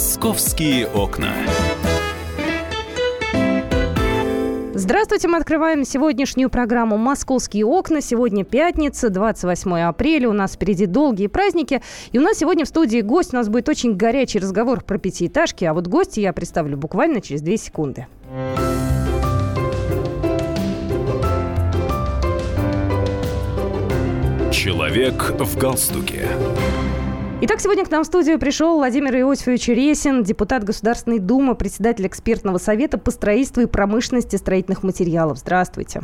«Московские 0.00 0.86
окна». 0.86 1.34
Здравствуйте, 4.72 5.28
мы 5.28 5.36
открываем 5.36 5.84
сегодняшнюю 5.84 6.48
программу 6.48 6.96
«Московские 6.96 7.66
окна». 7.66 8.00
Сегодня 8.00 8.46
пятница, 8.46 9.10
28 9.10 9.80
апреля. 9.80 10.30
У 10.30 10.32
нас 10.32 10.54
впереди 10.54 10.86
долгие 10.86 11.26
праздники. 11.26 11.82
И 12.12 12.18
у 12.18 12.22
нас 12.22 12.38
сегодня 12.38 12.64
в 12.64 12.68
студии 12.68 13.02
гость. 13.02 13.34
У 13.34 13.36
нас 13.36 13.50
будет 13.50 13.68
очень 13.68 13.94
горячий 13.94 14.38
разговор 14.38 14.82
про 14.82 14.96
пятиэтажки. 14.96 15.66
А 15.66 15.74
вот 15.74 15.86
гости 15.86 16.20
я 16.20 16.32
представлю 16.32 16.78
буквально 16.78 17.20
через 17.20 17.42
2 17.42 17.58
секунды. 17.58 18.06
Человек 24.50 25.34
в 25.38 25.58
галстуке. 25.58 26.26
Итак, 27.42 27.58
сегодня 27.62 27.86
к 27.86 27.90
нам 27.90 28.04
в 28.04 28.06
студию 28.06 28.38
пришел 28.38 28.76
Владимир 28.76 29.16
Иосифович 29.16 29.68
Ресин, 29.68 30.22
депутат 30.22 30.62
Государственной 30.62 31.18
Думы, 31.18 31.54
председатель 31.54 32.06
экспертного 32.06 32.58
совета 32.58 32.98
по 32.98 33.10
строительству 33.10 33.62
и 33.62 33.66
промышленности 33.66 34.36
строительных 34.36 34.82
материалов. 34.82 35.38
Здравствуйте. 35.38 36.02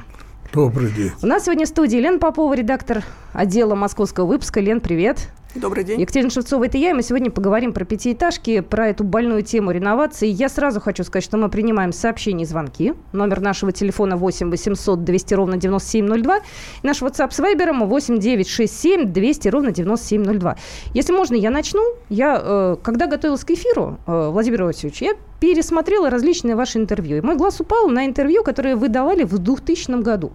Добрый 0.54 0.90
день. 0.90 1.12
У 1.20 1.26
нас 1.26 1.44
сегодня 1.44 1.66
в 1.66 1.68
студии 1.68 1.98
Лен 1.98 2.20
Попова, 2.20 2.54
редактор 2.54 3.04
отдела 3.34 3.74
московского 3.74 4.24
выпуска. 4.24 4.60
Лен, 4.60 4.80
привет. 4.80 5.28
Добрый 5.60 5.84
день. 5.84 6.00
Екатерина 6.00 6.30
Шевцова, 6.30 6.64
это 6.64 6.76
я, 6.76 6.90
и 6.90 6.92
мы 6.92 7.02
сегодня 7.02 7.30
поговорим 7.30 7.72
про 7.72 7.84
пятиэтажки, 7.84 8.60
про 8.60 8.88
эту 8.88 9.04
больную 9.04 9.42
тему 9.42 9.70
реновации. 9.70 10.28
Я 10.28 10.50
сразу 10.50 10.80
хочу 10.80 11.02
сказать, 11.02 11.24
что 11.24 11.38
мы 11.38 11.48
принимаем 11.48 11.92
сообщения 11.92 12.44
и 12.44 12.46
звонки. 12.46 12.92
Номер 13.12 13.40
нашего 13.40 13.72
телефона 13.72 14.16
8 14.16 14.50
800 14.50 15.02
200 15.02 15.34
ровно 15.34 15.56
9702. 15.56 16.36
И 16.36 16.40
наш 16.82 17.00
WhatsApp 17.00 17.30
с 17.30 17.38
Вайбером 17.38 17.86
8 17.88 18.18
967 18.18 19.12
200 19.12 19.48
ровно 19.48 19.70
9702. 19.70 20.56
Если 20.92 21.12
можно, 21.12 21.34
я 21.34 21.50
начну. 21.50 21.82
Я, 22.10 22.40
э, 22.42 22.76
когда 22.82 23.06
готовилась 23.06 23.44
к 23.44 23.50
эфиру, 23.50 23.98
э, 24.06 24.28
Владимир 24.30 24.64
Иосифович, 24.64 25.02
я 25.02 25.14
пересмотрела 25.40 26.10
различные 26.10 26.54
ваши 26.54 26.78
интервью. 26.78 27.16
И 27.16 27.20
мой 27.22 27.36
глаз 27.36 27.60
упал 27.60 27.88
на 27.88 28.04
интервью, 28.04 28.42
которое 28.42 28.76
вы 28.76 28.88
давали 28.88 29.24
в 29.24 29.38
2000 29.38 30.02
году. 30.02 30.32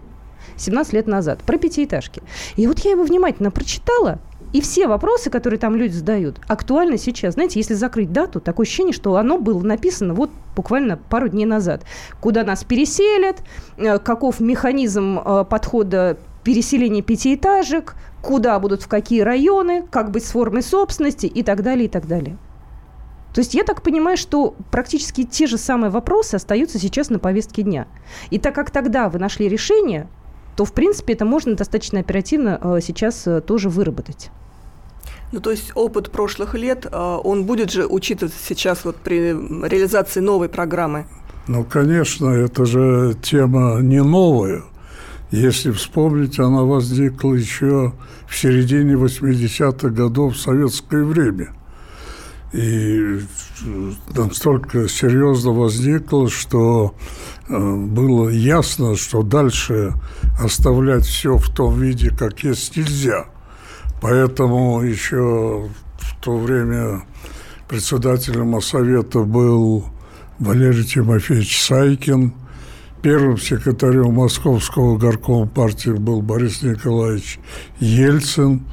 17 0.56 0.92
лет 0.92 1.06
назад, 1.06 1.42
про 1.44 1.56
пятиэтажки. 1.56 2.22
И 2.56 2.66
вот 2.66 2.80
я 2.80 2.92
его 2.92 3.04
внимательно 3.04 3.50
прочитала, 3.50 4.18
и 4.52 4.60
все 4.60 4.86
вопросы, 4.86 5.30
которые 5.30 5.58
там 5.58 5.76
люди 5.76 5.92
задают, 5.92 6.40
актуальны 6.46 6.98
сейчас. 6.98 7.34
Знаете, 7.34 7.58
если 7.58 7.74
закрыть 7.74 8.12
дату, 8.12 8.40
такое 8.40 8.66
ощущение, 8.66 8.92
что 8.92 9.16
оно 9.16 9.38
было 9.38 9.62
написано 9.62 10.14
вот 10.14 10.30
буквально 10.54 10.96
пару 10.96 11.28
дней 11.28 11.46
назад. 11.46 11.84
Куда 12.20 12.44
нас 12.44 12.64
переселят, 12.64 13.42
э, 13.78 13.98
каков 13.98 14.40
механизм 14.40 15.18
э, 15.18 15.44
подхода 15.48 16.18
переселения 16.44 17.02
пятиэтажек, 17.02 17.94
куда 18.20 18.58
будут, 18.58 18.82
в 18.82 18.88
какие 18.88 19.20
районы, 19.22 19.84
как 19.90 20.10
быть 20.10 20.24
с 20.24 20.32
формой 20.32 20.62
собственности 20.62 21.26
и 21.26 21.42
так 21.42 21.62
далее, 21.62 21.86
и 21.86 21.88
так 21.88 22.06
далее. 22.06 22.36
То 23.32 23.40
есть 23.40 23.54
я 23.54 23.64
так 23.64 23.82
понимаю, 23.82 24.16
что 24.16 24.54
практически 24.70 25.24
те 25.24 25.46
же 25.46 25.56
самые 25.56 25.90
вопросы 25.90 26.34
остаются 26.34 26.78
сейчас 26.78 27.08
на 27.08 27.18
повестке 27.18 27.62
дня. 27.62 27.86
И 28.30 28.38
так 28.38 28.54
как 28.54 28.70
тогда 28.70 29.08
вы 29.08 29.18
нашли 29.18 29.48
решение, 29.48 30.08
то, 30.56 30.64
в 30.64 30.72
принципе, 30.72 31.14
это 31.14 31.24
можно 31.24 31.54
достаточно 31.54 32.00
оперативно 32.00 32.58
э, 32.60 32.80
сейчас 32.82 33.26
тоже 33.46 33.68
выработать. 33.68 34.30
Ну, 35.32 35.40
то 35.40 35.50
есть 35.50 35.72
опыт 35.74 36.10
прошлых 36.10 36.54
лет, 36.54 36.86
а, 36.92 37.16
он 37.16 37.44
будет 37.44 37.70
же 37.70 37.86
учитываться 37.86 38.38
сейчас 38.42 38.84
вот 38.84 38.96
при 38.96 39.32
реализации 39.66 40.20
новой 40.20 40.50
программы? 40.50 41.06
Ну, 41.48 41.64
конечно, 41.64 42.26
это 42.26 42.66
же 42.66 43.16
тема 43.22 43.80
не 43.80 44.02
новая. 44.02 44.62
Если 45.30 45.70
вспомнить, 45.70 46.38
она 46.38 46.64
возникла 46.64 47.32
еще 47.32 47.94
в 48.28 48.36
середине 48.36 48.94
80-х 48.94 49.88
годов 49.88 50.34
в 50.34 50.40
советское 50.40 51.02
время. 51.02 51.48
И 52.52 53.20
настолько 54.14 54.86
серьезно 54.86 55.52
возникла, 55.52 56.28
что 56.28 56.94
э, 57.48 57.74
было 57.76 58.28
ясно, 58.28 58.94
что 58.94 59.22
дальше 59.22 59.94
оставлять 60.38 61.04
все 61.04 61.36
в 61.36 61.48
том 61.48 61.80
виде, 61.80 62.10
как 62.10 62.42
есть, 62.44 62.76
нельзя– 62.76 63.26
Поэтому 64.02 64.82
еще 64.82 65.70
в 65.96 66.20
то 66.20 66.36
время 66.36 67.04
председателем 67.68 68.48
Моссовета 68.48 69.20
был 69.20 69.86
Валерий 70.40 70.82
Тимофеевич 70.82 71.62
Сайкин. 71.62 72.34
Первым 73.00 73.38
секретарем 73.38 74.14
Московского 74.14 74.98
горкома 74.98 75.46
партии 75.46 75.90
был 75.90 76.20
Борис 76.20 76.62
Николаевич 76.62 77.38
Ельцин. 77.78 78.66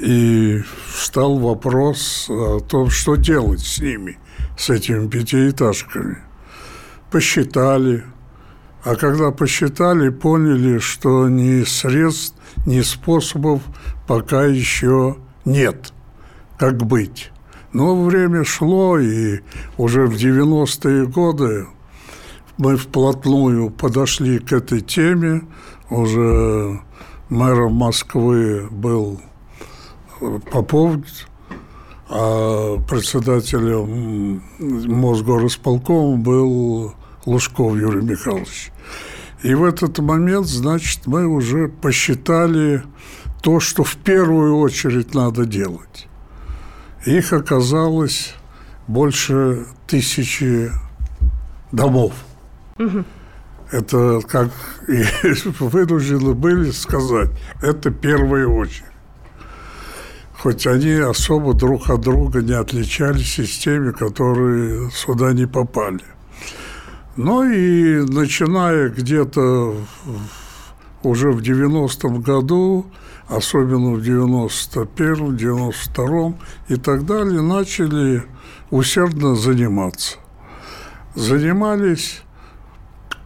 И 0.00 0.60
встал 0.92 1.38
вопрос 1.38 2.26
о 2.28 2.58
том, 2.58 2.90
что 2.90 3.14
делать 3.14 3.60
с 3.60 3.78
ними, 3.80 4.18
с 4.58 4.68
этими 4.68 5.06
пятиэтажками. 5.06 6.18
Посчитали. 7.12 8.02
А 8.84 8.96
когда 8.96 9.30
посчитали, 9.30 10.08
поняли, 10.08 10.78
что 10.78 11.28
ни 11.28 11.62
средств, 11.62 12.34
ни 12.66 12.80
способов 12.80 13.62
пока 14.08 14.44
еще 14.44 15.16
нет. 15.44 15.92
Как 16.58 16.78
быть? 16.78 17.30
Но 17.72 18.04
время 18.04 18.44
шло, 18.44 18.98
и 18.98 19.40
уже 19.78 20.06
в 20.06 20.14
90-е 20.14 21.06
годы 21.06 21.66
мы 22.58 22.76
вплотную 22.76 23.70
подошли 23.70 24.38
к 24.38 24.52
этой 24.52 24.80
теме. 24.80 25.42
Уже 25.88 26.80
мэром 27.28 27.74
Москвы 27.74 28.68
был 28.70 29.20
Попов, 30.50 30.96
а 32.08 32.78
председателем 32.88 34.42
Мосгорисполкома 34.58 36.16
был 36.16 36.94
Лужков 37.26 37.76
Юрий 37.76 38.02
Михайлович. 38.02 38.72
И 39.42 39.54
в 39.54 39.64
этот 39.64 39.98
момент, 39.98 40.46
значит, 40.46 41.06
мы 41.06 41.26
уже 41.26 41.68
посчитали 41.68 42.82
то, 43.42 43.58
что 43.58 43.82
в 43.82 43.96
первую 43.96 44.58
очередь 44.58 45.14
надо 45.14 45.44
делать. 45.44 46.08
Их 47.04 47.32
оказалось 47.32 48.34
больше 48.86 49.66
тысячи 49.86 50.70
домов. 51.72 52.12
Угу. 52.78 53.04
Это, 53.72 54.20
как 54.28 54.50
и 54.86 55.02
вынуждены 55.58 56.34
были 56.34 56.70
сказать, 56.70 57.30
это 57.60 57.90
первая 57.90 58.46
очередь. 58.46 58.84
Хоть 60.38 60.66
они 60.66 60.92
особо 60.94 61.54
друг 61.54 61.88
от 61.88 62.00
друга 62.00 62.42
не 62.42 62.52
отличались 62.52 63.38
из 63.38 63.56
теми, 63.58 63.92
которые 63.92 64.90
сюда 64.90 65.32
не 65.32 65.46
попали. 65.46 66.02
Ну 67.16 67.44
и 67.44 68.04
начиная 68.06 68.88
где-то 68.88 69.76
уже 71.02 71.30
в 71.32 71.40
90-м 71.40 72.20
году 72.22 72.86
особенно 73.28 73.92
в 73.92 74.00
91-м, 74.00 75.36
92-м 75.36 76.36
и 76.68 76.76
так 76.76 77.06
далее, 77.06 77.40
начали 77.40 78.24
усердно 78.70 79.34
заниматься. 79.34 80.18
Занимались 81.14 82.22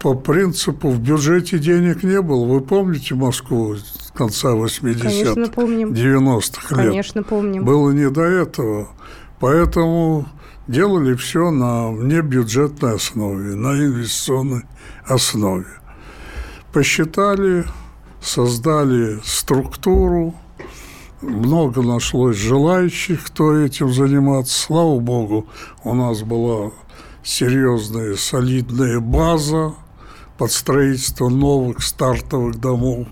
по 0.00 0.14
принципу 0.14 0.90
в 0.90 1.00
бюджете 1.00 1.58
денег 1.58 2.02
не 2.02 2.20
было. 2.20 2.44
Вы 2.44 2.60
помните 2.60 3.14
Москву 3.14 3.76
конца 4.14 4.50
80-х, 4.50 5.08
90-х 5.08 6.76
лет? 6.76 6.90
Конечно, 6.90 7.22
помним. 7.22 7.64
Было 7.64 7.90
не 7.90 8.10
до 8.10 8.22
этого. 8.22 8.88
Поэтому 9.40 10.26
делали 10.68 11.14
все 11.14 11.50
на 11.50 11.90
небюджетной 11.90 12.96
основе, 12.96 13.54
на 13.54 13.72
инвестиционной 13.78 14.62
основе. 15.04 15.66
Посчитали, 16.72 17.64
создали 18.20 19.20
структуру, 19.24 20.34
много 21.22 21.82
нашлось 21.82 22.36
желающих, 22.36 23.24
кто 23.24 23.56
этим 23.56 23.92
заниматься. 23.92 24.58
Слава 24.58 24.98
богу, 24.98 25.46
у 25.84 25.94
нас 25.94 26.22
была 26.22 26.72
серьезная, 27.22 28.16
солидная 28.16 29.00
база 29.00 29.74
под 30.38 30.52
строительство 30.52 31.28
новых 31.28 31.82
стартовых 31.82 32.60
домов. 32.60 33.08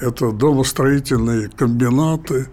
Это 0.00 0.30
домостроительные 0.30 1.48
комбинаты. 1.48 2.48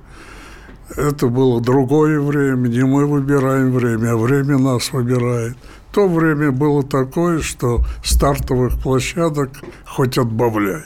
Это 0.96 1.28
было 1.28 1.62
другое 1.62 2.20
время, 2.20 2.68
не 2.68 2.84
мы 2.84 3.08
выбираем 3.08 3.72
время, 3.72 4.12
а 4.12 4.18
время 4.18 4.58
нас 4.58 4.92
выбирает. 4.94 5.58
То 5.92 6.08
время 6.08 6.52
было 6.52 6.84
такое, 6.84 7.40
что 7.40 7.82
стартовых 8.04 8.80
площадок 8.82 9.50
хоть 9.86 10.18
отбавляй. 10.18 10.84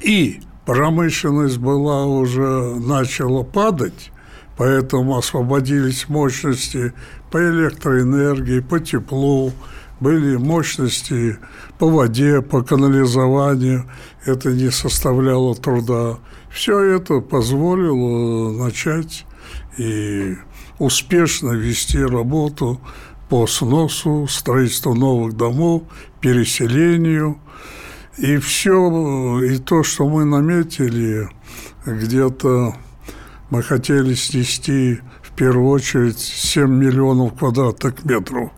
И 0.00 0.40
промышленность 0.64 1.58
была 1.58 2.04
уже 2.06 2.74
начала 2.80 3.44
падать, 3.44 4.10
поэтому 4.56 5.16
освободились 5.16 6.08
мощности 6.08 6.92
по 7.30 7.38
электроэнергии, 7.38 8.60
по 8.60 8.80
теплу, 8.80 9.52
были 10.00 10.36
мощности 10.36 11.38
по 11.78 11.88
воде, 11.88 12.42
по 12.42 12.62
канализованию. 12.62 13.88
Это 14.24 14.50
не 14.50 14.70
составляло 14.70 15.54
труда. 15.54 16.18
Все 16.56 16.80
это 16.80 17.20
позволило 17.20 18.50
начать 18.50 19.26
и 19.76 20.36
успешно 20.78 21.50
вести 21.52 21.98
работу 21.98 22.80
по 23.28 23.46
сносу, 23.46 24.26
строительству 24.26 24.94
новых 24.94 25.36
домов, 25.36 25.82
переселению. 26.22 27.38
И 28.16 28.38
все, 28.38 29.42
и 29.42 29.58
то, 29.58 29.82
что 29.82 30.08
мы 30.08 30.24
наметили, 30.24 31.28
где-то 31.84 32.74
мы 33.50 33.62
хотели 33.62 34.14
снести 34.14 35.00
в 35.22 35.32
первую 35.32 35.68
очередь 35.68 36.18
7 36.18 36.70
миллионов 36.70 37.34
квадратных 37.34 38.02
метров 38.02 38.50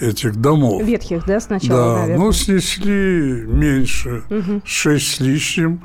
этих 0.00 0.34
домов. 0.34 0.82
Ветхих, 0.82 1.24
да, 1.24 1.38
сначала, 1.38 1.78
Да, 1.78 2.00
наверное. 2.00 2.26
но 2.26 2.32
снесли 2.32 3.44
меньше, 3.46 4.24
угу. 4.28 4.60
6 4.64 5.06
с 5.06 5.20
лишним. 5.20 5.82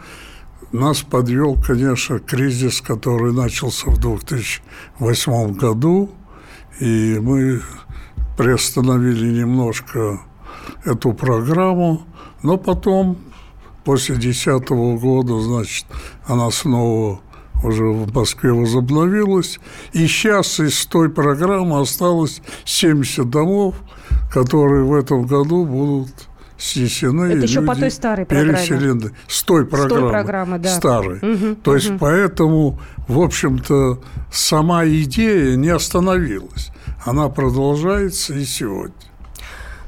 Нас 0.72 1.02
подвел, 1.02 1.56
конечно, 1.56 2.20
кризис, 2.20 2.80
который 2.82 3.34
начался 3.34 3.90
в 3.90 3.98
2008 3.98 5.54
году, 5.54 6.12
и 6.80 7.18
мы 7.20 7.62
приостановили 8.38 9.40
немножко 9.40 10.22
эту 10.86 11.14
программу, 11.14 12.04
но 12.44 12.58
потом, 12.58 13.18
после 13.84 14.16
2010 14.16 14.70
года, 15.02 15.42
значит, 15.42 15.88
она 16.28 16.52
снова 16.52 17.20
уже 17.64 17.86
в 17.86 18.14
Москве 18.14 18.54
возобновилась. 18.54 19.60
И 19.94 20.06
сейчас 20.06 20.60
из 20.60 20.86
той 20.86 21.10
программы 21.10 21.82
осталось 21.82 22.44
70 22.66 23.28
домов, 23.28 23.74
которые 24.32 24.84
в 24.84 24.94
этом 24.94 25.26
году 25.26 25.66
будут 25.66 26.29
снесены. 26.60 27.34
Это 27.34 27.44
еще 27.46 27.62
по 27.62 27.76
той 27.76 27.90
старой 27.90 28.26
программе. 28.26 28.54
Переселены. 28.54 29.12
С 29.28 29.44
той 29.44 29.66
программы. 29.66 29.96
С 29.96 30.00
той 30.00 30.10
программы, 30.10 30.60
да. 30.60 30.70
Старой. 30.70 31.18
Угу, 31.18 31.56
То 31.64 31.72
угу. 31.72 31.78
есть, 31.78 31.92
поэтому, 32.00 32.80
в 33.08 33.20
общем-то, 33.20 34.02
сама 34.32 34.86
идея 34.86 35.56
не 35.56 35.70
остановилась. 35.70 36.72
Она 37.06 37.30
продолжается 37.30 38.34
и 38.34 38.44
сегодня. 38.44 38.94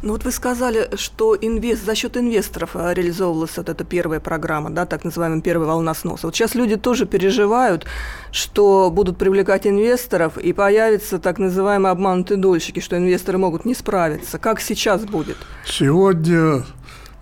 Ну 0.02 0.14
вот 0.14 0.24
вы 0.24 0.32
сказали, 0.32 0.90
что 0.96 1.38
инвест, 1.40 1.86
за 1.86 1.94
счет 1.94 2.18
инвесторов 2.18 2.72
э, 2.74 2.94
реализовывалась 2.94 3.56
вот 3.58 3.70
эта 3.70 3.84
первая 3.84 4.20
программа, 4.20 4.72
да, 4.72 4.88
так 4.88 5.04
называемая 5.04 5.42
первая 5.42 5.68
волна 5.68 5.94
сноса. 5.94 6.26
Вот 6.26 6.36
сейчас 6.36 6.56
люди 6.56 6.76
тоже 6.76 7.06
переживают, 7.06 7.86
что 8.32 8.90
будут 8.90 9.18
привлекать 9.18 9.68
инвесторов, 9.68 10.40
и 10.40 10.54
появятся 10.54 11.20
так 11.20 11.38
называемые 11.38 11.92
обманутые 11.92 12.40
дольщики, 12.40 12.80
что 12.80 12.98
инвесторы 12.98 13.38
могут 13.38 13.64
не 13.64 13.76
справиться. 13.76 14.40
Как 14.40 14.60
сейчас 14.60 15.04
будет? 15.04 15.38
Сегодня 15.68 16.66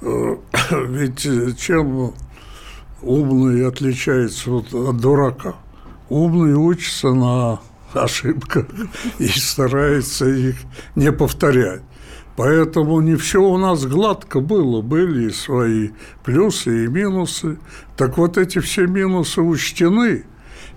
э, 0.02 0.38
ведь 0.88 1.60
чем 1.60 2.14
умный 3.02 3.68
отличается 3.68 4.52
вот 4.52 4.74
от 4.74 4.98
дурака? 4.98 5.56
Умный 6.08 6.54
учится 6.54 7.10
на 7.10 7.60
ошибках 7.94 8.68
и 9.20 9.28
старается 9.28 10.26
их 10.30 10.56
не 10.96 11.12
повторять. 11.12 11.82
Поэтому 12.40 13.02
не 13.02 13.16
все 13.16 13.42
у 13.42 13.58
нас 13.58 13.86
гладко 13.86 14.40
было, 14.40 14.82
были 14.82 15.28
и 15.28 15.30
свои 15.30 15.90
плюсы 16.24 16.86
и 16.86 16.88
минусы. 16.88 17.58
Так 17.98 18.18
вот 18.18 18.38
эти 18.38 18.60
все 18.60 18.88
минусы 18.88 19.42
учтены. 19.42 20.24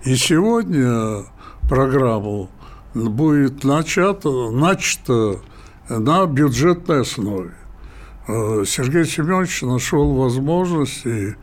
И 0.03 0.17
сегодня 0.17 1.23
программу 1.69 2.49
будет 2.93 3.63
начата, 3.63 4.29
начата 4.51 5.39
на 5.87 6.25
бюджетной 6.25 7.03
основе. 7.03 7.53
Э, 8.27 8.65
Сергей 8.67 9.05
Семенович 9.05 9.61
нашел 9.61 10.15
возможность 10.15 11.05
и 11.05 11.35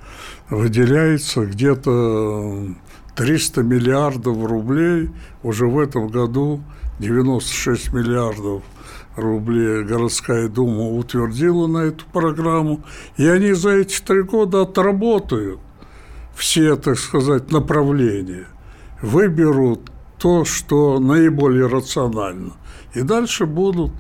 выделяется 0.51 1.47
где-то 1.47 2.67
300 3.17 3.63
миллиардов 3.63 4.45
рублей. 4.45 5.09
Уже 5.43 5.65
в 5.65 5.79
этом 5.79 6.09
году 6.09 6.63
96 6.99 7.95
миллиардов– 7.95 8.63
рублей 9.17 9.85
городская 9.85 10.49
дума 10.49 10.89
утвердила 10.89 11.67
на 11.67 11.79
эту 11.79 12.05
программу, 12.13 12.83
и 13.17 13.27
они 13.27 13.53
за 13.53 13.71
эти 13.71 14.01
три 14.01 14.23
года 14.23 14.63
отработают 14.63 15.61
все, 16.35 16.77
так 16.77 16.99
сказать, 16.99 17.51
направления, 17.51 18.47
выберут 19.03 19.91
то, 20.19 20.45
что 20.45 20.99
наиболее 20.99 21.67
рационально, 21.67 22.53
и 22.95 23.03
дальше 23.03 23.47
будут 23.47 23.93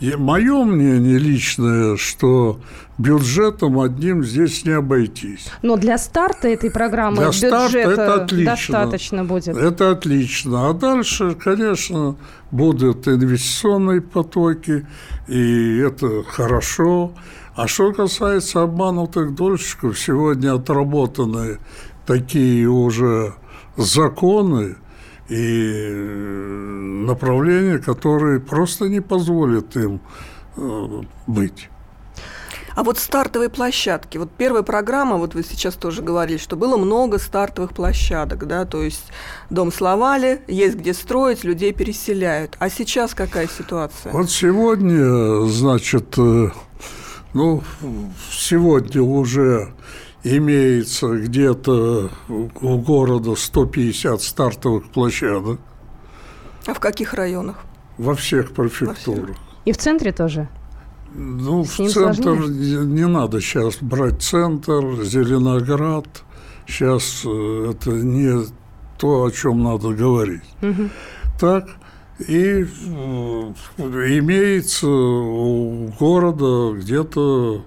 мое 0.00 0.64
мнение 0.64 1.18
личное, 1.18 1.96
что 1.96 2.60
бюджетом 2.98 3.80
одним 3.80 4.24
здесь 4.24 4.64
не 4.64 4.72
обойтись. 4.72 5.48
Но 5.62 5.76
для 5.76 5.98
старта 5.98 6.48
этой 6.48 6.70
программы 6.70 7.16
для 7.16 7.50
бюджета 7.50 7.78
это 7.78 8.14
отлично. 8.22 8.50
достаточно 8.52 9.24
будет. 9.24 9.56
Это 9.56 9.90
отлично. 9.90 10.68
А 10.68 10.72
дальше, 10.72 11.34
конечно, 11.34 12.16
будут 12.50 13.08
инвестиционные 13.08 14.00
потоки, 14.00 14.86
и 15.26 15.78
это 15.78 16.22
хорошо. 16.24 17.12
А 17.54 17.66
что 17.66 17.92
касается 17.92 18.62
обманутых 18.62 19.34
дольщиков, 19.34 19.98
сегодня 19.98 20.54
отработаны 20.54 21.58
такие 22.06 22.68
уже 22.68 23.34
законы, 23.76 24.76
и 25.28 25.90
направления, 27.06 27.78
которые 27.78 28.40
просто 28.40 28.88
не 28.88 29.00
позволят 29.00 29.76
им 29.76 30.00
э, 30.56 31.02
быть. 31.26 31.68
А 32.74 32.84
вот 32.84 32.96
стартовые 32.96 33.50
площадки. 33.50 34.18
Вот 34.18 34.30
первая 34.30 34.62
программа, 34.62 35.16
вот 35.16 35.34
вы 35.34 35.42
сейчас 35.42 35.74
тоже 35.74 36.00
говорили, 36.00 36.38
что 36.38 36.54
было 36.54 36.76
много 36.76 37.18
стартовых 37.18 37.72
площадок, 37.72 38.46
да, 38.46 38.66
то 38.66 38.84
есть 38.84 39.10
дом 39.50 39.72
словали, 39.72 40.42
есть 40.46 40.76
где 40.76 40.94
строить, 40.94 41.42
людей 41.42 41.72
переселяют. 41.72 42.54
А 42.60 42.70
сейчас 42.70 43.14
какая 43.14 43.48
ситуация? 43.48 44.12
Вот 44.12 44.30
сегодня, 44.30 45.44
значит, 45.48 46.14
э, 46.18 46.50
ну, 47.34 47.64
сегодня 48.30 49.02
уже 49.02 49.72
имеется 50.36 51.16
где-то 51.16 52.10
у 52.28 52.78
города 52.78 53.34
150 53.34 54.20
стартовых 54.20 54.90
площадок. 54.90 55.60
А 56.66 56.74
в 56.74 56.80
каких 56.80 57.14
районах? 57.14 57.56
Во 57.96 58.14
всех 58.14 58.52
префектурах. 58.52 59.36
И 59.64 59.72
в 59.72 59.76
центре 59.76 60.12
тоже? 60.12 60.48
Ну, 61.14 61.64
С 61.64 61.78
в 61.78 61.90
центр 61.90 62.22
сложнее? 62.22 62.84
не 62.84 63.06
надо 63.06 63.40
сейчас 63.40 63.78
брать 63.80 64.22
центр, 64.22 65.02
Зеленоград. 65.02 66.06
Сейчас 66.66 67.22
э, 67.24 67.70
это 67.70 67.90
не 67.90 68.44
то, 68.98 69.24
о 69.24 69.30
чем 69.30 69.62
надо 69.62 69.90
говорить. 69.90 70.42
Угу. 70.60 70.90
Так, 71.40 71.68
и 72.18 72.64
э, 72.64 73.52
имеется 73.78 74.88
у 74.88 75.88
города 75.98 76.76
где-то 76.76 77.64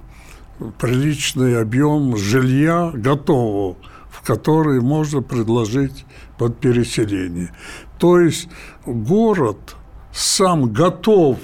приличный 0.78 1.60
объем 1.60 2.16
жилья 2.18 2.92
готового, 2.94 3.78
в 4.10 4.22
который 4.26 4.82
можно 4.82 5.22
предложить 5.22 6.06
под 6.38 6.60
переселение. 6.60 7.54
То 7.98 8.20
есть 8.20 8.50
город 8.86 9.76
сам 10.14 10.72
готов 10.72 11.40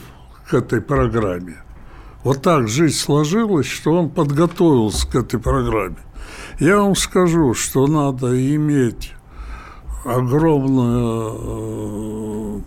к 0.47 0.53
этой 0.53 0.81
программе. 0.81 1.57
Вот 2.23 2.41
так 2.41 2.67
жизнь 2.67 2.97
сложилась, 2.97 3.67
что 3.67 3.91
он 3.93 4.09
подготовился 4.09 5.07
к 5.07 5.15
этой 5.15 5.39
программе. 5.39 5.97
Я 6.59 6.77
вам 6.77 6.95
скажу, 6.95 7.53
что 7.53 7.87
надо 7.87 8.55
иметь 8.55 9.13
огромное 10.03 11.33
э, 11.33 12.61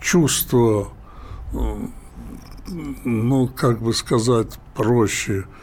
чувство, 0.00 0.88
э, 1.52 1.76
ну, 3.04 3.48
как 3.48 3.82
бы 3.82 3.92
сказать 3.92 4.58
проще– 4.74 5.44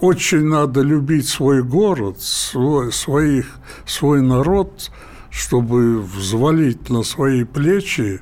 очень 0.00 0.44
надо 0.44 0.80
любить 0.82 1.28
свой 1.28 1.62
город, 1.62 2.20
свой, 2.20 2.92
своих, 2.92 3.58
свой 3.86 4.22
народ, 4.22 4.90
чтобы 5.30 6.00
взвалить 6.00 6.88
на 6.88 7.02
свои 7.02 7.44
плечи 7.44 8.20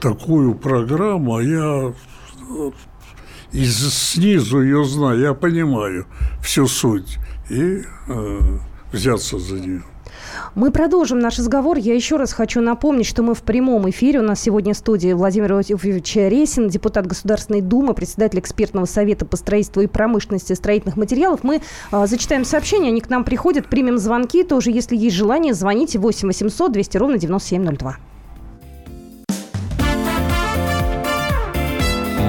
такую 0.00 0.54
программу. 0.54 1.36
А 1.36 1.42
я 1.42 1.92
из 3.52 3.94
снизу 3.94 4.62
ее 4.62 4.84
знаю, 4.84 5.20
я 5.20 5.34
понимаю 5.34 6.06
всю 6.42 6.66
суть 6.66 7.18
и 7.50 7.82
э, 8.08 8.38
взяться 8.92 9.38
за 9.38 9.60
нее. 9.60 9.82
Мы 10.54 10.70
продолжим 10.70 11.18
наш 11.18 11.38
разговор. 11.38 11.78
Я 11.78 11.94
еще 11.94 12.16
раз 12.16 12.32
хочу 12.32 12.60
напомнить, 12.60 13.06
что 13.06 13.22
мы 13.22 13.34
в 13.34 13.42
прямом 13.42 13.88
эфире. 13.90 14.20
У 14.20 14.22
нас 14.22 14.40
сегодня 14.40 14.74
в 14.74 14.76
студии 14.76 15.12
Владимир 15.12 15.52
Иосифович 15.52 16.16
Ресин, 16.16 16.68
депутат 16.68 17.06
Государственной 17.06 17.60
Думы, 17.60 17.94
председатель 17.94 18.38
экспертного 18.38 18.86
совета 18.86 19.24
по 19.24 19.36
строительству 19.36 19.82
и 19.82 19.86
промышленности 19.86 20.52
строительных 20.52 20.96
материалов. 20.96 21.40
Мы 21.42 21.60
э, 21.92 22.06
зачитаем 22.06 22.44
сообщения, 22.44 22.88
они 22.88 23.00
к 23.00 23.10
нам 23.10 23.24
приходят, 23.24 23.66
примем 23.68 23.98
звонки. 23.98 24.42
Тоже, 24.44 24.70
если 24.70 24.96
есть 24.96 25.16
желание, 25.16 25.54
звоните 25.54 25.98
8 25.98 26.28
800 26.28 26.72
200 26.72 26.96
ровно 26.96 27.18
9702. 27.18 27.96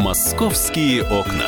«Московские 0.01 1.03
окна». 1.03 1.47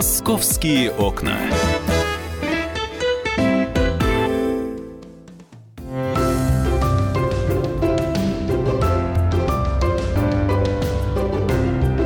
Московские 0.00 0.90
окна. 0.92 1.36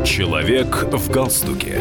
Человек 0.04 0.86
в 0.90 1.08
галстуке. 1.08 1.80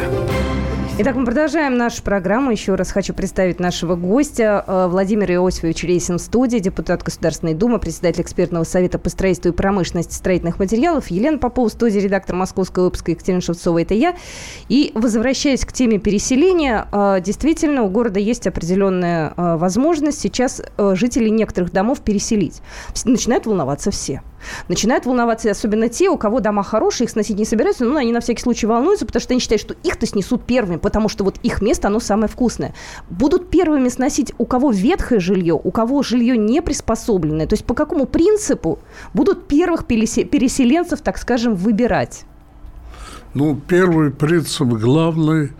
Итак, 0.96 1.16
мы 1.16 1.26
продолжаем 1.26 1.76
нашу 1.76 2.04
программу. 2.04 2.52
Еще 2.52 2.76
раз 2.76 2.92
хочу 2.92 3.16
представить 3.16 3.60
нашего 3.60 3.96
гостя 3.96 4.64
э, 4.68 4.88
Владимир 4.88 5.32
Иосифович 5.32 5.86
Рейсин 5.86 6.20
в 6.20 6.22
студии, 6.22 6.60
депутат 6.60 7.02
Государственной 7.02 7.56
Думы, 7.56 7.80
председатель 7.80 8.22
экспертного 8.22 8.64
совета 8.64 9.00
по 9.00 9.10
строительству 9.10 9.50
и 9.50 9.56
промышленности 9.56 10.14
строительных 10.14 10.60
материалов. 10.60 11.08
Елена 11.08 11.40
Попова 11.40 11.68
студии, 11.70 11.98
редактор 11.98 12.36
московского 12.36 12.86
выпуска 12.86 13.10
Екатерина 13.10 13.42
Шевцова, 13.42 13.82
это 13.82 13.96
я. 13.96 14.16
И 14.70 14.92
возвращаясь 14.94 15.66
к 15.66 15.74
теме 15.74 15.98
переселения, 15.98 16.88
э, 16.92 17.22
действительно, 17.22 17.82
у 17.82 17.90
города 17.90 18.20
есть 18.20 18.46
определенная 18.46 19.34
э, 19.36 19.58
возможность 19.58 20.20
сейчас 20.20 20.62
жителей 20.78 21.32
некоторых 21.32 21.72
домов 21.72 22.02
переселить. 22.02 22.62
Начинают 23.04 23.48
волноваться 23.48 23.90
все. 23.90 24.22
Начинают 24.68 25.06
волноваться 25.06 25.50
особенно 25.50 25.90
те, 25.90 26.10
у 26.10 26.18
кого 26.18 26.40
дома 26.40 26.64
хорошие, 26.64 27.06
их 27.06 27.12
сносить 27.12 27.38
не 27.38 27.46
собираются, 27.46 27.86
но 27.86 27.98
они 27.98 28.12
на 28.12 28.22
всякий 28.22 28.42
случай 28.42 28.66
волнуются, 28.66 29.06
потому 29.06 29.22
что 29.22 29.34
они 29.34 29.40
считают, 29.40 29.62
что 29.62 29.76
их-то 29.84 30.06
снесут 30.06 30.46
первыми, 30.46 30.78
потому 30.78 31.10
что 31.10 31.24
вот 31.24 31.38
их 31.44 31.62
место, 31.62 31.88
оно 31.88 32.00
самое 32.00 32.28
вкусное. 32.28 32.74
Будут 33.10 33.50
первыми 33.50 33.90
сносить 33.90 34.34
у 34.38 34.46
кого 34.46 34.72
ветхое 34.72 35.20
жилье, 35.20 35.60
у 35.62 35.72
кого 35.72 36.04
жилье 36.04 36.38
не 36.38 36.62
приспособленное. 36.62 37.48
То 37.48 37.54
есть 37.54 37.66
по 37.66 37.74
какому 37.74 38.06
принципу 38.06 38.80
будут 39.14 39.48
первых 39.48 39.86
переселенцев, 39.86 41.02
так 41.02 41.18
скажем, 41.18 41.56
выбирать? 41.56 42.26
Ну, 43.34 43.56
первый 43.56 44.12
принцип 44.12 44.68
главный, 44.68 45.52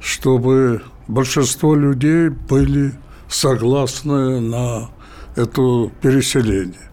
чтобы 0.00 0.82
большинство 1.08 1.74
людей 1.74 2.28
были 2.28 2.92
согласны 3.28 4.40
на 4.40 4.90
это 5.34 5.90
переселение. 6.02 6.90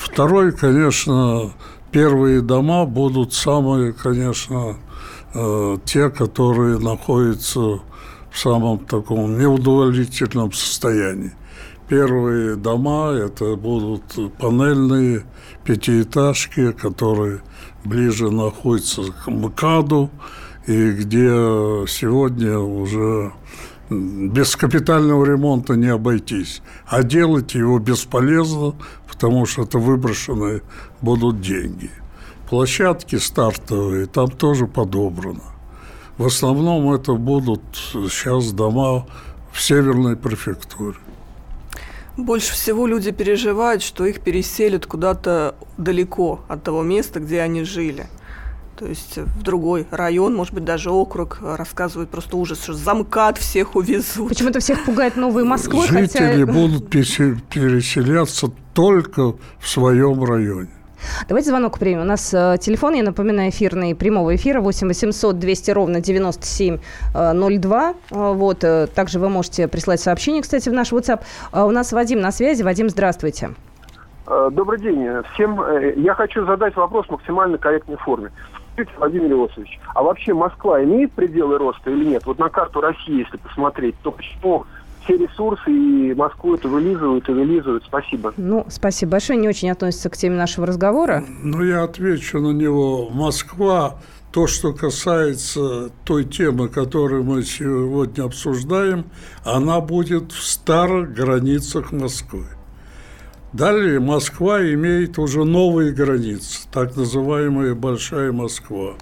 Второй, 0.00 0.52
конечно, 0.52 1.52
первые 1.92 2.40
дома 2.40 2.86
будут 2.86 3.34
самые, 3.34 3.92
конечно, 3.92 4.76
э, 5.34 5.76
те, 5.84 6.08
которые 6.08 6.78
находятся 6.78 7.60
в 8.30 8.38
самом 8.38 8.78
таком 8.78 9.38
неудовлетворительном 9.38 10.52
состоянии. 10.52 11.32
Первые 11.86 12.56
дома– 12.56 13.10
это 13.12 13.56
будут 13.56 14.02
панельные 14.38 15.24
пятиэтажки, 15.64 16.72
которые 16.72 17.42
ближе 17.84 18.30
находятся 18.30 19.02
к 19.02 19.30
МКАДу, 19.30 20.08
и 20.66 20.92
где 20.92 21.28
сегодня 21.86 22.58
уже 22.58 23.32
без 23.90 24.54
капитального 24.54 25.24
ремонта 25.24 25.74
не 25.74 25.88
обойтись. 25.88 26.62
А 26.86 27.02
делать 27.02 27.54
его 27.54 27.78
бесполезно, 27.78 28.74
потому 29.20 29.44
что 29.44 29.64
это 29.64 29.78
выброшенные 29.78 30.62
будут 31.02 31.42
деньги. 31.42 31.90
Площадки 32.48 33.16
стартовые 33.16 34.06
там 34.06 34.30
тоже 34.30 34.66
подобрано. 34.66 35.42
В 36.16 36.24
основном 36.26 36.90
это 36.94 37.12
будут 37.12 37.60
сейчас 37.74 38.52
дома 38.52 39.06
в 39.52 39.60
северной 39.60 40.16
префектуре. 40.16 40.96
Больше 42.16 42.54
всего 42.54 42.86
люди 42.86 43.10
переживают, 43.10 43.82
что 43.82 44.06
их 44.06 44.20
переселят 44.20 44.86
куда-то 44.86 45.54
далеко 45.76 46.40
от 46.48 46.64
того 46.64 46.82
места, 46.82 47.20
где 47.20 47.42
они 47.42 47.64
жили 47.64 48.06
то 48.80 48.86
есть 48.86 49.18
в 49.18 49.42
другой 49.42 49.86
район, 49.90 50.34
может 50.34 50.54
быть, 50.54 50.64
даже 50.64 50.90
округ, 50.90 51.40
рассказывают 51.42 52.08
просто 52.08 52.38
ужас, 52.38 52.62
что 52.62 52.72
замкат 52.72 53.36
всех 53.36 53.76
увезут. 53.76 54.30
Почему-то 54.30 54.60
всех 54.60 54.86
пугает 54.86 55.16
новые 55.16 55.44
Москвы, 55.44 55.86
Жители 55.86 56.44
хотя... 56.44 56.46
будут 56.46 56.88
переселяться 56.88 58.50
только 58.72 59.34
в 59.58 59.68
своем 59.68 60.24
районе. 60.24 60.70
Давайте 61.28 61.50
звонок 61.50 61.78
примем. 61.78 62.00
У 62.00 62.04
нас 62.04 62.32
э, 62.32 62.56
телефон, 62.58 62.94
я 62.94 63.02
напоминаю, 63.02 63.50
эфирный, 63.50 63.94
прямого 63.94 64.34
эфира 64.34 64.62
8 64.62 64.88
800 64.88 65.38
200 65.38 65.70
ровно 65.72 66.00
9702. 66.00 67.94
Э, 68.10 68.32
вот, 68.32 68.64
э, 68.64 68.86
также 68.86 69.18
вы 69.18 69.28
можете 69.28 69.68
прислать 69.68 70.00
сообщение, 70.00 70.40
кстати, 70.40 70.70
в 70.70 70.72
наш 70.72 70.90
WhatsApp. 70.92 71.20
Э, 71.52 71.64
у 71.64 71.70
нас 71.70 71.92
Вадим 71.92 72.20
на 72.20 72.32
связи. 72.32 72.62
Вадим, 72.62 72.88
здравствуйте. 72.88 73.50
Э, 74.30 74.48
добрый 74.52 74.78
день 74.78 75.08
всем. 75.34 75.60
Э, 75.60 75.92
я 75.96 76.14
хочу 76.14 76.46
задать 76.46 76.76
вопрос 76.76 77.06
в 77.06 77.10
максимально 77.10 77.58
корректной 77.58 77.96
форме. 77.96 78.30
Скажите, 78.72 78.96
Владимир 78.98 79.32
Иосифович, 79.32 79.80
а 79.94 80.02
вообще 80.02 80.32
Москва 80.32 80.82
имеет 80.84 81.12
пределы 81.12 81.58
роста 81.58 81.90
или 81.90 82.04
нет? 82.04 82.24
Вот 82.26 82.38
на 82.38 82.48
карту 82.48 82.80
России, 82.80 83.18
если 83.18 83.36
посмотреть, 83.36 83.94
то 84.02 84.12
почему 84.12 84.64
все 85.04 85.16
ресурсы 85.16 85.70
и 85.70 86.14
Москву 86.14 86.54
это 86.54 86.68
вылизывают 86.68 87.28
и 87.28 87.32
вылизывают. 87.32 87.84
Спасибо. 87.84 88.32
Ну, 88.36 88.66
спасибо 88.68 89.12
большое. 89.12 89.38
Не 89.38 89.48
очень 89.48 89.70
относится 89.70 90.10
к 90.10 90.16
теме 90.16 90.36
нашего 90.36 90.66
разговора. 90.66 91.24
Ну, 91.42 91.62
я 91.64 91.84
отвечу 91.84 92.38
на 92.38 92.52
него. 92.52 93.08
Москва, 93.10 93.98
то, 94.32 94.46
что 94.46 94.72
касается 94.72 95.90
той 96.04 96.24
темы, 96.24 96.68
которую 96.68 97.24
мы 97.24 97.42
сегодня 97.42 98.24
обсуждаем, 98.24 99.06
она 99.44 99.80
будет 99.80 100.32
в 100.32 100.42
старых 100.42 101.12
границах 101.12 101.92
Москвы. 101.92 102.46
Далее 103.52 103.98
Москва 103.98 104.62
имеет 104.62 105.18
уже 105.18 105.44
новые 105.44 105.92
границы, 105.92 106.68
так 106.72 106.94
называемая 106.96 107.74
Большая 107.74 108.30
Москва. 108.30 108.94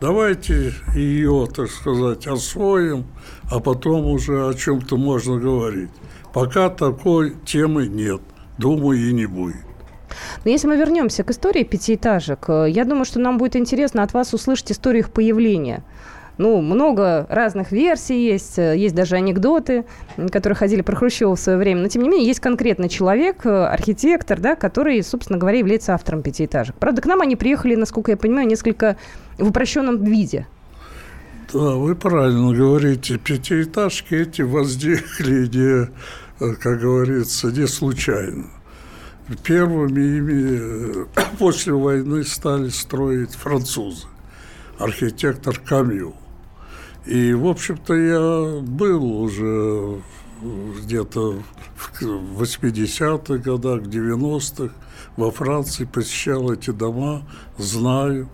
Давайте 0.00 0.74
ее, 0.94 1.48
так 1.52 1.68
сказать, 1.68 2.24
освоим, 2.28 3.06
а 3.50 3.58
потом 3.58 4.06
уже 4.06 4.48
о 4.48 4.54
чем-то 4.54 4.96
можно 4.96 5.38
говорить. 5.38 5.90
Пока 6.32 6.68
такой 6.68 7.34
темы 7.44 7.88
нет, 7.88 8.20
думаю, 8.58 9.08
и 9.08 9.12
не 9.12 9.26
будет. 9.26 9.56
Но 10.44 10.50
если 10.52 10.68
мы 10.68 10.76
вернемся 10.76 11.24
к 11.24 11.30
истории 11.30 11.64
пятиэтажек, 11.64 12.48
я 12.48 12.84
думаю, 12.84 13.06
что 13.06 13.18
нам 13.18 13.38
будет 13.38 13.56
интересно 13.56 14.04
от 14.04 14.12
вас 14.12 14.32
услышать 14.32 14.70
историю 14.70 15.02
их 15.02 15.10
появления. 15.10 15.82
Ну, 16.38 16.60
много 16.60 17.26
разных 17.30 17.72
версий 17.72 18.26
есть, 18.26 18.58
э, 18.58 18.76
есть 18.76 18.94
даже 18.94 19.16
анекдоты, 19.16 19.86
которые 20.30 20.56
ходили 20.56 20.82
про 20.82 20.94
Хрущева 20.94 21.34
в 21.34 21.40
свое 21.40 21.56
время. 21.56 21.80
Но, 21.80 21.88
тем 21.88 22.02
не 22.02 22.10
менее, 22.10 22.26
есть 22.26 22.40
конкретный 22.40 22.90
человек, 22.90 23.46
э, 23.46 23.64
архитектор, 23.64 24.38
да, 24.38 24.54
который, 24.54 25.02
собственно 25.02 25.38
говоря, 25.38 25.58
является 25.58 25.94
автором 25.94 26.22
пятиэтажек. 26.22 26.76
Правда, 26.76 27.00
к 27.00 27.06
нам 27.06 27.22
они 27.22 27.36
приехали, 27.36 27.74
насколько 27.74 28.10
я 28.10 28.16
понимаю, 28.18 28.46
несколько 28.46 28.96
в 29.38 29.48
упрощенном 29.48 30.04
виде. 30.04 30.46
Да, 31.52 31.76
вы 31.76 31.94
правильно 31.94 32.52
говорите. 32.52 33.16
Пятиэтажки 33.16 34.14
эти 34.14 34.42
возникли 34.42 35.46
не, 35.46 35.88
э, 36.40 36.54
как 36.56 36.80
говорится, 36.80 37.48
не 37.48 37.66
случайно. 37.66 38.44
Первыми 39.42 40.00
ими 40.00 41.06
после 41.38 41.72
войны 41.72 42.24
стали 42.24 42.68
строить 42.68 43.34
французы, 43.34 44.06
архитектор 44.78 45.58
Камю. 45.58 46.14
И, 47.06 47.32
в 47.34 47.46
общем-то, 47.46 47.94
я 47.94 48.60
был 48.62 49.22
уже 49.22 50.02
где-то 50.42 51.40
в 52.00 52.42
80-х 52.42 53.38
годах, 53.38 53.82
в 53.82 53.88
90-х 53.88 54.74
во 55.16 55.30
Франции, 55.30 55.84
посещал 55.84 56.52
эти 56.52 56.70
дома, 56.70 57.22
знаю. 57.58 58.28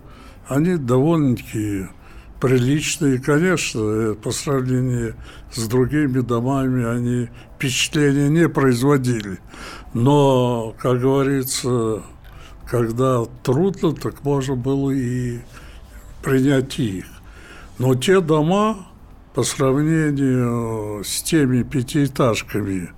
Они 0.47 0.75
довольно-таки 0.75 1.87
приличные, 2.41 3.19
конечно, 3.19 4.15
по 4.21 4.31
сравнению 4.31 5.15
с 5.53 5.67
другими 5.67 6.19
домами 6.21 6.83
они 6.83 7.29
впечатления 7.55 8.27
не 8.27 8.49
производили. 8.49 9.39
Но, 9.93 10.75
как 10.79 10.99
говорится, 10.99 12.01
когда 12.67 13.23
трудно, 13.43 13.93
так 13.93 14.23
можно 14.23 14.55
было 14.55 14.91
и 14.91 15.39
принять 16.21 16.79
их. 16.79 17.05
Но 17.79 17.95
те 17.95 18.21
дома, 18.21 18.87
по 19.33 19.43
сравнению 19.43 21.03
с 21.03 21.23
теми 21.23 21.63
пятиэтажками, 21.63 22.91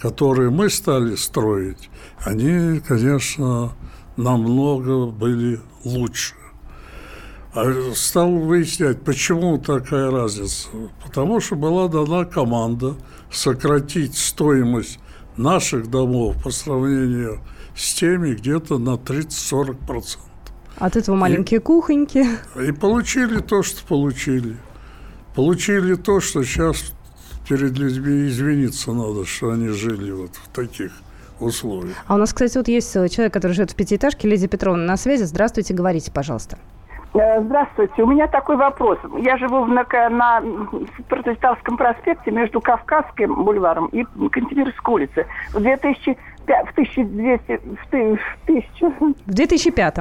которые 0.00 0.50
мы 0.50 0.70
стали 0.70 1.16
строить, 1.16 1.90
они, 2.24 2.80
конечно, 2.80 3.72
намного 4.16 5.06
были 5.06 5.60
лучше. 5.84 6.34
А 7.54 7.70
стал 7.94 8.30
выяснять, 8.30 9.02
почему 9.02 9.58
такая 9.58 10.10
разница. 10.10 10.68
Потому 11.04 11.40
что 11.40 11.54
была 11.54 11.88
дана 11.88 12.24
команда 12.24 12.96
сократить 13.30 14.16
стоимость 14.16 14.98
наших 15.36 15.90
домов 15.90 16.42
по 16.42 16.50
сравнению 16.50 17.40
с 17.76 17.94
теми 17.94 18.34
где-то 18.34 18.78
на 18.78 18.94
30-40%. 18.94 20.18
От 20.82 20.96
этого 20.96 21.14
маленькие 21.14 21.60
и, 21.60 21.62
кухоньки. 21.62 22.26
И 22.60 22.72
получили 22.72 23.38
то, 23.38 23.62
что 23.62 23.86
получили. 23.86 24.56
Получили 25.36 25.94
то, 25.94 26.18
что 26.18 26.42
сейчас 26.42 26.92
перед 27.48 27.78
людьми 27.78 28.26
извиниться 28.26 28.90
надо, 28.90 29.24
что 29.24 29.50
они 29.50 29.68
жили 29.68 30.10
вот 30.10 30.30
в 30.34 30.48
таких 30.48 30.90
условиях. 31.38 31.94
А 32.08 32.16
у 32.16 32.18
нас, 32.18 32.32
кстати, 32.32 32.58
вот 32.58 32.66
есть 32.66 32.92
человек, 32.92 33.32
который 33.32 33.52
живет 33.52 33.70
в 33.70 33.76
пятиэтажке, 33.76 34.26
Лидия 34.26 34.48
Петровна, 34.48 34.82
на 34.84 34.96
связи. 34.96 35.22
Здравствуйте, 35.22 35.72
говорите, 35.72 36.10
пожалуйста. 36.10 36.58
Э, 37.14 37.40
здравствуйте. 37.42 38.02
У 38.02 38.06
меня 38.08 38.26
такой 38.26 38.56
вопрос. 38.56 38.98
Я 39.20 39.36
живу 39.36 39.64
на, 39.66 39.86
на 40.08 40.42
Протестантском 41.08 41.76
проспекте 41.76 42.32
между 42.32 42.60
Кавказским 42.60 43.44
бульваром 43.44 43.86
и 43.86 44.02
Кантемировской 44.02 44.94
улицей. 44.94 45.26
В 45.52 45.60
2000 45.60 46.18
в 46.42 46.72
1200 46.72 47.60
в, 47.76 48.46
тысячу... 48.46 49.14
в 49.26 49.32
2005 49.32 49.98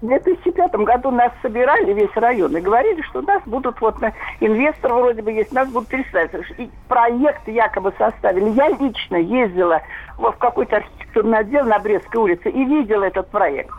в 0.00 0.06
2005 0.06 0.74
году 0.76 1.10
нас 1.10 1.30
собирали, 1.42 1.92
весь 1.92 2.14
район, 2.14 2.56
и 2.56 2.60
говорили, 2.60 3.02
что 3.02 3.20
нас 3.20 3.42
будут, 3.44 3.80
вот, 3.80 3.96
инвестор 4.40 4.94
вроде 4.94 5.22
бы 5.22 5.32
есть, 5.32 5.52
нас 5.52 5.68
будут 5.68 5.88
переставить. 5.88 6.30
И 6.58 6.70
проект 6.88 7.46
якобы 7.46 7.92
составили. 7.98 8.50
Я 8.50 8.68
лично 8.70 9.16
ездила 9.16 9.82
в 10.16 10.32
какой-то 10.32 10.76
архитектурный 10.76 11.38
отдел 11.38 11.64
на 11.66 11.78
Брестской 11.78 12.20
улице 12.20 12.50
и 12.50 12.64
видела 12.64 13.04
этот 13.04 13.28
проект. 13.28 13.74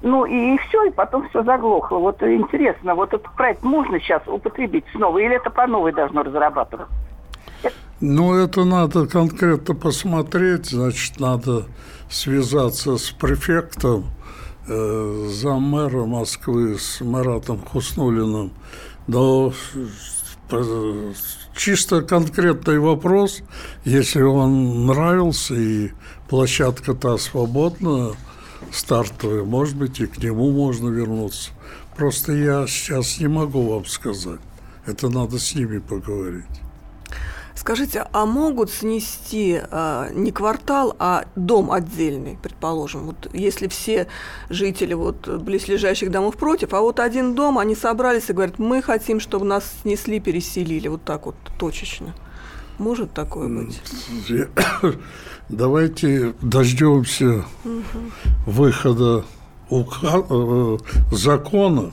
Ну 0.00 0.24
и, 0.24 0.54
и 0.54 0.58
все, 0.58 0.84
и 0.84 0.90
потом 0.90 1.28
все 1.28 1.42
заглохло. 1.42 1.98
Вот 1.98 2.22
интересно, 2.22 2.94
вот 2.94 3.12
этот 3.12 3.30
проект 3.34 3.62
можно 3.62 4.00
сейчас 4.00 4.22
употребить 4.26 4.84
снова, 4.92 5.18
или 5.18 5.36
это 5.36 5.50
по 5.50 5.66
новой 5.66 5.92
должно 5.92 6.22
разрабатываться? 6.22 6.88
Ну, 8.00 8.34
это 8.34 8.64
надо 8.64 9.08
конкретно 9.08 9.74
посмотреть, 9.74 10.66
значит, 10.66 11.18
надо 11.18 11.64
связаться 12.08 12.96
с 12.96 13.10
префектом, 13.10 14.04
э, 14.68 15.28
заммэра 15.30 16.04
Москвы, 16.04 16.78
с 16.78 17.00
Маратом 17.00 17.60
Хуснулиным. 17.64 18.52
Но 19.06 19.52
чисто 21.56 22.02
конкретный 22.02 22.78
вопрос, 22.78 23.40
если 23.84 24.22
он 24.22 24.86
нравился 24.86 25.54
и 25.54 25.90
площадка 26.28 26.94
та 26.94 27.18
свободна, 27.18 28.12
стартовая, 28.72 29.44
может 29.44 29.76
быть, 29.76 30.00
и 30.00 30.06
к 30.06 30.18
нему 30.18 30.50
можно 30.50 30.88
вернуться. 30.88 31.50
Просто 31.96 32.32
я 32.32 32.66
сейчас 32.66 33.18
не 33.18 33.28
могу 33.28 33.68
вам 33.68 33.86
сказать. 33.86 34.40
Это 34.86 35.08
надо 35.08 35.38
с 35.38 35.54
ними 35.54 35.78
поговорить. 35.78 36.44
Скажите, 37.68 38.06
а 38.14 38.24
могут 38.24 38.70
снести 38.70 39.60
а, 39.70 40.08
не 40.14 40.32
квартал, 40.32 40.96
а 40.98 41.26
дом 41.36 41.70
отдельный, 41.70 42.38
предположим? 42.42 43.02
Вот 43.02 43.28
если 43.34 43.68
все 43.68 44.06
жители 44.48 44.94
вот 44.94 45.28
близлежащих 45.28 46.10
домов 46.10 46.38
против, 46.38 46.72
а 46.72 46.80
вот 46.80 46.98
один 46.98 47.34
дом, 47.34 47.58
они 47.58 47.74
собрались 47.74 48.30
и 48.30 48.32
говорят, 48.32 48.58
мы 48.58 48.80
хотим, 48.80 49.20
чтобы 49.20 49.44
нас 49.44 49.70
снесли, 49.82 50.18
переселили, 50.18 50.88
вот 50.88 51.04
так 51.04 51.26
вот 51.26 51.34
точечно. 51.58 52.14
Может 52.78 53.12
такое 53.12 53.48
быть? 53.50 53.82
Давайте 55.50 56.32
дождемся 56.40 57.44
угу. 57.66 57.82
выхода 58.46 59.26
э, 59.70 60.78
закона. 61.12 61.92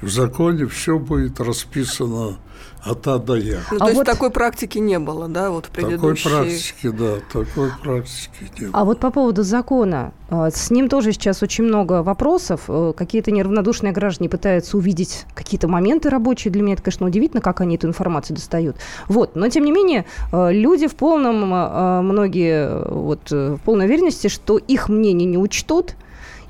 В 0.00 0.10
законе 0.10 0.66
все 0.66 0.98
будет 0.98 1.38
расписано 1.38 2.36
от 2.84 3.06
А 3.06 3.18
до 3.18 3.36
Я. 3.36 3.60
Ну, 3.70 3.76
а 3.76 3.78
то 3.78 3.84
есть 3.86 3.96
вот... 3.96 4.06
такой 4.06 4.30
практики 4.30 4.78
не 4.78 4.98
было, 4.98 5.26
да, 5.28 5.50
вот 5.50 5.66
в 5.66 5.70
предыдущей... 5.70 6.28
Такой 6.28 6.44
практики, 6.44 6.88
да, 6.88 7.14
такой 7.32 7.70
практики 7.82 8.50
не 8.60 8.66
было. 8.66 8.80
А 8.80 8.84
вот 8.84 9.00
по 9.00 9.10
поводу 9.10 9.42
закона, 9.42 10.12
а, 10.28 10.50
с 10.50 10.70
ним 10.70 10.88
тоже 10.88 11.12
сейчас 11.12 11.42
очень 11.42 11.64
много 11.64 12.02
вопросов. 12.02 12.64
Э, 12.68 12.92
какие-то 12.94 13.30
неравнодушные 13.30 13.92
граждане 13.92 14.28
пытаются 14.28 14.76
увидеть 14.76 15.24
какие-то 15.34 15.66
моменты 15.66 16.10
рабочие. 16.10 16.52
Для 16.52 16.62
меня 16.62 16.74
это, 16.74 16.82
конечно, 16.82 17.06
удивительно, 17.06 17.40
как 17.40 17.60
они 17.62 17.76
эту 17.76 17.88
информацию 17.88 18.36
достают. 18.36 18.76
Вот, 19.08 19.34
но 19.34 19.48
тем 19.48 19.64
не 19.64 19.72
менее, 19.72 20.04
э, 20.32 20.52
люди 20.52 20.86
в 20.86 20.94
полном, 20.94 21.54
э, 21.54 22.00
многие 22.02 22.86
вот 22.90 23.30
в 23.30 23.58
полной 23.64 23.86
уверенности, 23.86 24.28
что 24.28 24.58
их 24.58 24.90
мнение 24.90 25.26
не 25.26 25.38
учтут, 25.38 25.94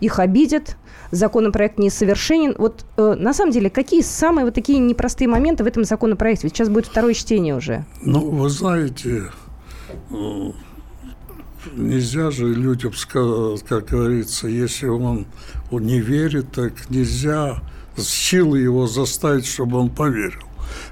их 0.00 0.18
обидят, 0.18 0.77
законопроект 1.14 1.79
несовершенен. 1.79 2.55
Вот 2.59 2.85
э, 2.96 3.14
на 3.18 3.33
самом 3.33 3.53
деле, 3.53 3.70
какие 3.70 4.03
самые 4.03 4.44
вот 4.44 4.55
такие 4.55 4.79
непростые 4.79 5.29
моменты 5.29 5.64
в 5.64 5.66
этом 5.66 5.85
законопроекте? 5.85 6.46
Ведь 6.46 6.57
сейчас 6.57 6.68
будет 6.68 6.87
второе 6.87 7.14
чтение 7.14 7.57
уже. 7.57 7.85
Ну, 8.03 8.31
вы 8.31 8.48
знаете, 8.48 9.24
э, 10.11 10.50
нельзя 11.74 12.31
же 12.31 12.53
людям 12.55 12.92
как 13.68 13.87
говорится, 13.87 14.48
если 14.48 14.87
он, 14.87 15.27
он 15.70 15.83
не 15.83 16.00
верит, 16.00 16.53
так 16.53 16.90
нельзя 16.90 17.62
с 17.96 18.07
силы 18.07 18.59
его 18.61 18.87
заставить, 18.87 19.46
чтобы 19.46 19.79
он 19.79 19.90
поверил. 19.90 20.42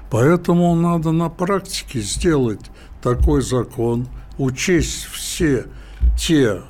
Поэтому 0.09 0.75
надо 0.75 1.11
на 1.11 1.29
практике 1.29 1.99
сделать 1.99 2.61
такой 3.01 3.41
закон, 3.41 4.07
учесть 4.37 5.05
все 5.11 5.65
те 6.17 6.61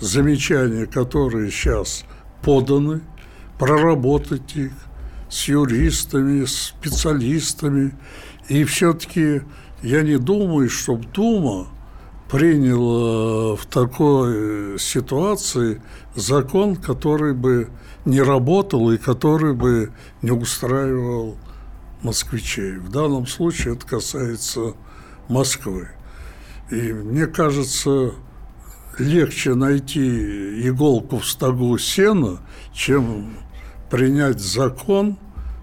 замечания, 0.00 0.86
которые 0.86 1.50
сейчас 1.50 2.04
поданы, 2.42 3.00
проработать 3.58 4.56
их 4.56 4.72
с 5.30 5.48
юристами, 5.48 6.44
с 6.44 6.68
специалистами. 6.68 7.94
И 8.48 8.64
все-таки 8.64 9.42
я 9.82 10.02
не 10.02 10.18
думаю, 10.18 10.68
чтобы 10.68 11.06
Дума 11.12 11.68
приняла 12.30 13.56
в 13.56 13.66
такой 13.66 14.78
ситуации 14.78 15.82
закон, 16.14 16.76
который 16.76 17.34
бы 17.34 17.68
не 18.04 18.20
работал 18.20 18.90
и 18.90 18.98
который 18.98 19.54
бы 19.54 19.92
не 20.22 20.30
устраивал 20.30 21.36
москвичей. 22.02 22.78
В 22.78 22.90
данном 22.90 23.26
случае 23.26 23.74
это 23.74 23.86
касается 23.86 24.74
Москвы. 25.28 25.88
И 26.70 26.92
мне 26.92 27.26
кажется, 27.26 28.12
легче 28.98 29.54
найти 29.54 30.68
иголку 30.68 31.18
в 31.18 31.26
стогу 31.26 31.78
сена, 31.78 32.38
чем 32.72 33.34
принять 33.90 34.40
закон, 34.40 35.16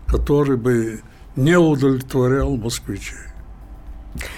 который 0.08 0.58
бы 0.58 1.02
не 1.36 1.58
удовлетворял 1.58 2.56
москвичей. 2.58 3.18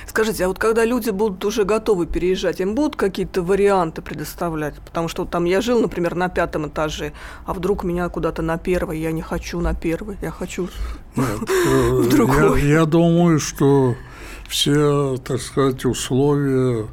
Скажите, 0.05 0.45
а 0.45 0.47
вот 0.49 0.59
когда 0.59 0.83
люди 0.83 1.09
будут 1.09 1.43
уже 1.45 1.63
готовы 1.63 2.05
переезжать, 2.05 2.59
им 2.59 2.75
будут 2.75 2.97
какие-то 2.97 3.41
варианты 3.41 4.01
предоставлять? 4.01 4.75
Потому 4.85 5.07
что 5.07 5.25
там 5.25 5.45
я 5.45 5.61
жил, 5.61 5.79
например, 5.81 6.15
на 6.15 6.27
пятом 6.27 6.67
этаже, 6.67 7.13
а 7.45 7.53
вдруг 7.53 7.83
меня 7.83 8.09
куда-то 8.09 8.41
на 8.41 8.57
первый, 8.57 8.99
я 8.99 9.13
не 9.13 9.21
хочу 9.21 9.61
на 9.61 9.73
первый, 9.73 10.17
я 10.21 10.29
хочу 10.29 10.67
Нет, 11.15 11.27
в 11.49 12.09
другой. 12.09 12.61
Я 12.63 12.85
думаю, 12.85 13.39
что 13.39 13.95
все, 14.49 15.17
так 15.25 15.39
сказать, 15.39 15.85
условия 15.85 16.87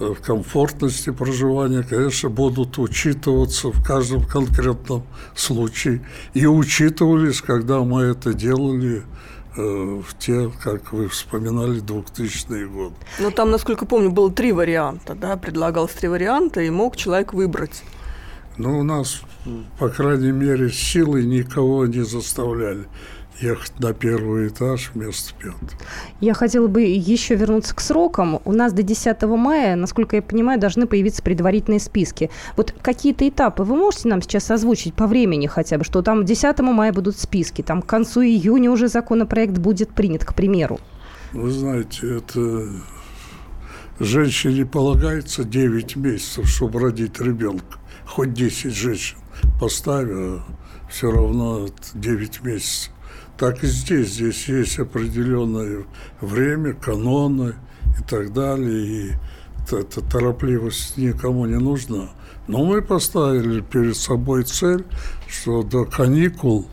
Э, 0.00 0.14
комфортности 0.22 1.10
проживания, 1.10 1.82
конечно, 1.82 2.28
будут 2.28 2.78
учитываться 2.78 3.70
в 3.70 3.84
каждом 3.84 4.24
конкретном 4.24 5.02
случае. 5.34 6.02
И 6.34 6.46
учитывались, 6.46 7.42
когда 7.42 7.80
мы 7.80 8.02
это 8.02 8.32
делали 8.32 9.02
э, 9.56 9.60
в 9.60 10.16
те, 10.18 10.52
как 10.62 10.92
вы 10.92 11.08
вспоминали, 11.08 11.82
2000-е 11.82 12.68
годы. 12.68 12.94
Ну, 13.18 13.32
там, 13.32 13.50
насколько 13.50 13.86
помню, 13.86 14.10
было 14.10 14.30
три 14.30 14.52
варианта, 14.52 15.16
да, 15.16 15.36
предлагалось 15.36 15.92
три 15.92 16.08
варианта, 16.08 16.60
и 16.60 16.70
мог 16.70 16.96
человек 16.96 17.32
выбрать. 17.32 17.82
Ну, 18.56 18.78
у 18.78 18.82
нас, 18.84 19.22
по 19.80 19.88
крайней 19.88 20.32
мере, 20.32 20.70
силой 20.70 21.24
никого 21.24 21.86
не 21.86 22.04
заставляли 22.04 22.86
ехать 23.40 23.78
на 23.78 23.92
первый 23.92 24.48
этаж 24.48 24.90
вместо 24.94 25.34
пятого. 25.34 25.58
Я 26.20 26.34
хотела 26.34 26.66
бы 26.66 26.82
еще 26.82 27.34
вернуться 27.34 27.74
к 27.74 27.80
срокам. 27.80 28.40
У 28.44 28.52
нас 28.52 28.72
до 28.72 28.82
10 28.82 29.22
мая, 29.22 29.76
насколько 29.76 30.16
я 30.16 30.22
понимаю, 30.22 30.60
должны 30.60 30.86
появиться 30.86 31.22
предварительные 31.22 31.80
списки. 31.80 32.30
Вот 32.56 32.74
какие-то 32.82 33.28
этапы 33.28 33.62
вы 33.62 33.76
можете 33.76 34.08
нам 34.08 34.22
сейчас 34.22 34.50
озвучить 34.50 34.94
по 34.94 35.06
времени 35.06 35.46
хотя 35.46 35.78
бы, 35.78 35.84
что 35.84 36.02
там 36.02 36.24
10 36.24 36.58
мая 36.60 36.92
будут 36.92 37.18
списки, 37.18 37.62
там 37.62 37.82
к 37.82 37.86
концу 37.86 38.22
июня 38.22 38.70
уже 38.70 38.88
законопроект 38.88 39.58
будет 39.58 39.90
принят, 39.90 40.24
к 40.24 40.34
примеру? 40.34 40.80
Вы 41.32 41.50
знаете, 41.50 42.16
это 42.16 42.68
женщине 44.00 44.64
полагается 44.64 45.44
9 45.44 45.96
месяцев, 45.96 46.48
чтобы 46.48 46.80
родить 46.80 47.20
ребенка. 47.20 47.78
Хоть 48.06 48.32
10 48.32 48.74
женщин 48.74 49.18
поставь, 49.60 50.08
все 50.90 51.10
равно 51.10 51.68
9 51.94 52.42
месяцев. 52.42 52.92
Так 53.38 53.62
и 53.62 53.66
здесь. 53.68 54.14
Здесь 54.14 54.48
есть 54.48 54.78
определенное 54.78 55.84
время, 56.20 56.74
каноны 56.74 57.54
и 57.98 58.02
так 58.02 58.32
далее. 58.32 58.82
И 58.86 59.12
эта 59.70 60.00
торопливость 60.00 60.96
никому 60.96 61.46
не 61.46 61.58
нужна. 61.58 62.10
Но 62.48 62.64
мы 62.64 62.82
поставили 62.82 63.60
перед 63.60 63.96
собой 63.96 64.42
цель, 64.42 64.84
что 65.28 65.62
до 65.62 65.84
каникул 65.84 66.66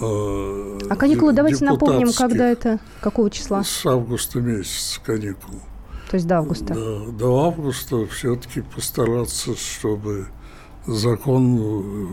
э, 0.00 0.78
А 0.90 0.96
каникулы 0.96 1.32
давайте 1.32 1.64
напомним, 1.64 2.12
когда 2.12 2.50
это, 2.50 2.80
какого 3.00 3.30
числа? 3.30 3.62
С 3.62 3.86
августа 3.86 4.40
месяца 4.40 5.00
каникулы. 5.00 5.60
То 6.10 6.16
есть 6.16 6.26
до 6.26 6.38
августа? 6.38 6.74
До, 6.74 7.12
до 7.12 7.46
августа 7.46 8.06
все-таки 8.06 8.60
постараться, 8.62 9.56
чтобы 9.56 10.26
закон 10.86 11.58
э, 11.58 12.06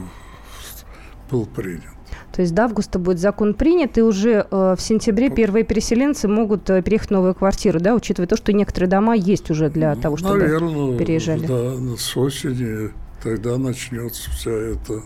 был 1.31 1.45
принят. 1.47 1.94
То 2.35 2.41
есть 2.41 2.53
до 2.53 2.65
августа 2.65 2.99
будет 2.99 3.19
закон 3.19 3.53
принят, 3.53 3.97
и 3.97 4.01
уже 4.01 4.45
э, 4.51 4.75
в 4.77 4.81
сентябре 4.81 5.29
первые 5.29 5.63
переселенцы 5.63 6.27
могут 6.27 6.69
э, 6.69 6.81
переехать 6.81 7.07
в 7.07 7.11
новую 7.11 7.33
квартиру, 7.33 7.79
да, 7.79 7.95
учитывая 7.95 8.27
то, 8.27 8.35
что 8.35 8.51
некоторые 8.51 8.89
дома 8.89 9.15
есть 9.15 9.49
уже 9.49 9.69
для 9.69 9.95
того, 9.95 10.17
чтобы 10.17 10.39
Наверное, 10.39 10.97
переезжали. 10.97 11.47
Да, 11.47 11.97
с 11.97 12.17
осени 12.17 12.91
тогда 13.23 13.57
начнется 13.57 14.29
вся 14.31 14.51
эта 14.51 15.01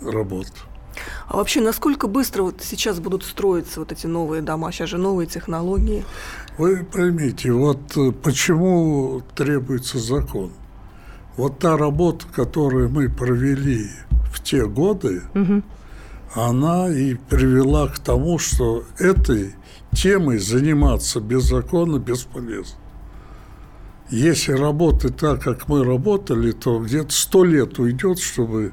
работа. 0.00 0.50
А 1.28 1.36
вообще, 1.36 1.60
насколько 1.60 2.08
быстро 2.08 2.42
вот 2.42 2.56
сейчас 2.62 2.98
будут 2.98 3.22
строиться 3.22 3.78
вот 3.78 3.92
эти 3.92 4.08
новые 4.08 4.42
дома? 4.42 4.72
Сейчас 4.72 4.88
же 4.88 4.98
новые 4.98 5.28
технологии. 5.28 6.04
Вы 6.58 6.84
поймите, 6.84 7.52
вот 7.52 7.96
э, 7.96 8.10
почему 8.10 9.22
требуется 9.36 10.00
закон? 10.00 10.50
Вот 11.36 11.60
та 11.60 11.76
работа, 11.76 12.26
которую 12.34 12.88
мы 12.88 13.08
провели 13.08 13.88
в 14.32 14.42
те 14.42 14.66
годы, 14.66 15.22
угу. 15.32 15.62
Она 16.34 16.88
и 16.88 17.14
привела 17.14 17.88
к 17.88 17.98
тому, 17.98 18.38
что 18.38 18.84
этой 18.98 19.54
темой 19.92 20.38
заниматься 20.38 21.20
без 21.20 21.44
закона 21.44 21.98
бесполезно. 21.98 22.78
Если 24.10 24.52
работать 24.52 25.16
так, 25.16 25.42
как 25.42 25.68
мы 25.68 25.82
работали, 25.84 26.52
то 26.52 26.78
где-то 26.78 27.12
сто 27.12 27.44
лет 27.44 27.78
уйдет, 27.78 28.20
чтобы 28.20 28.72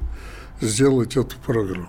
сделать 0.60 1.16
эту 1.16 1.36
программу. 1.44 1.88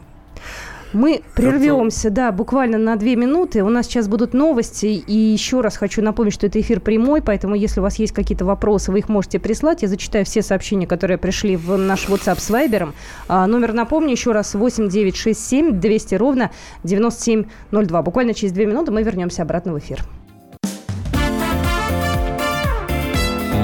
Мы 0.95 1.23
прервемся, 1.35 2.09
да, 2.09 2.31
буквально 2.31 2.77
на 2.77 2.95
две 2.95 3.17
минуты. 3.17 3.63
У 3.63 3.69
нас 3.69 3.85
сейчас 3.85 4.07
будут 4.07 4.33
новости. 4.33 4.85
И 4.85 5.13
еще 5.13 5.59
раз 5.59 5.75
хочу 5.75 6.01
напомнить, 6.01 6.33
что 6.33 6.47
это 6.47 6.61
эфир 6.61 6.79
прямой, 6.79 7.21
поэтому 7.21 7.53
если 7.53 7.81
у 7.81 7.83
вас 7.83 7.99
есть 7.99 8.13
какие-то 8.13 8.45
вопросы, 8.45 8.93
вы 8.93 8.99
их 8.99 9.09
можете 9.09 9.37
прислать. 9.39 9.81
Я 9.81 9.89
зачитаю 9.89 10.23
все 10.23 10.41
сообщения, 10.41 10.87
которые 10.87 11.17
пришли 11.17 11.57
в 11.57 11.77
наш 11.77 12.07
WhatsApp 12.07 12.39
с 12.39 12.49
Вайбером. 12.49 12.93
А, 13.27 13.45
номер, 13.45 13.73
напомню, 13.73 14.11
еще 14.11 14.31
раз 14.31 14.55
8967 14.55 15.81
200 15.81 16.15
ровно 16.15 16.51
9702. 16.85 18.01
Буквально 18.01 18.33
через 18.33 18.53
две 18.53 18.65
минуты 18.65 18.93
мы 18.93 19.03
вернемся 19.03 19.41
обратно 19.41 19.73
в 19.73 19.79
эфир. 19.79 19.99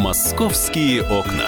«Московские 0.01 1.03
окна». 1.03 1.47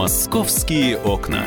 Московские 0.00 0.96
окна. 0.96 1.44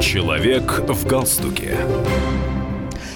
Человек 0.00 0.82
в 0.86 1.04
галстуке. 1.04 1.76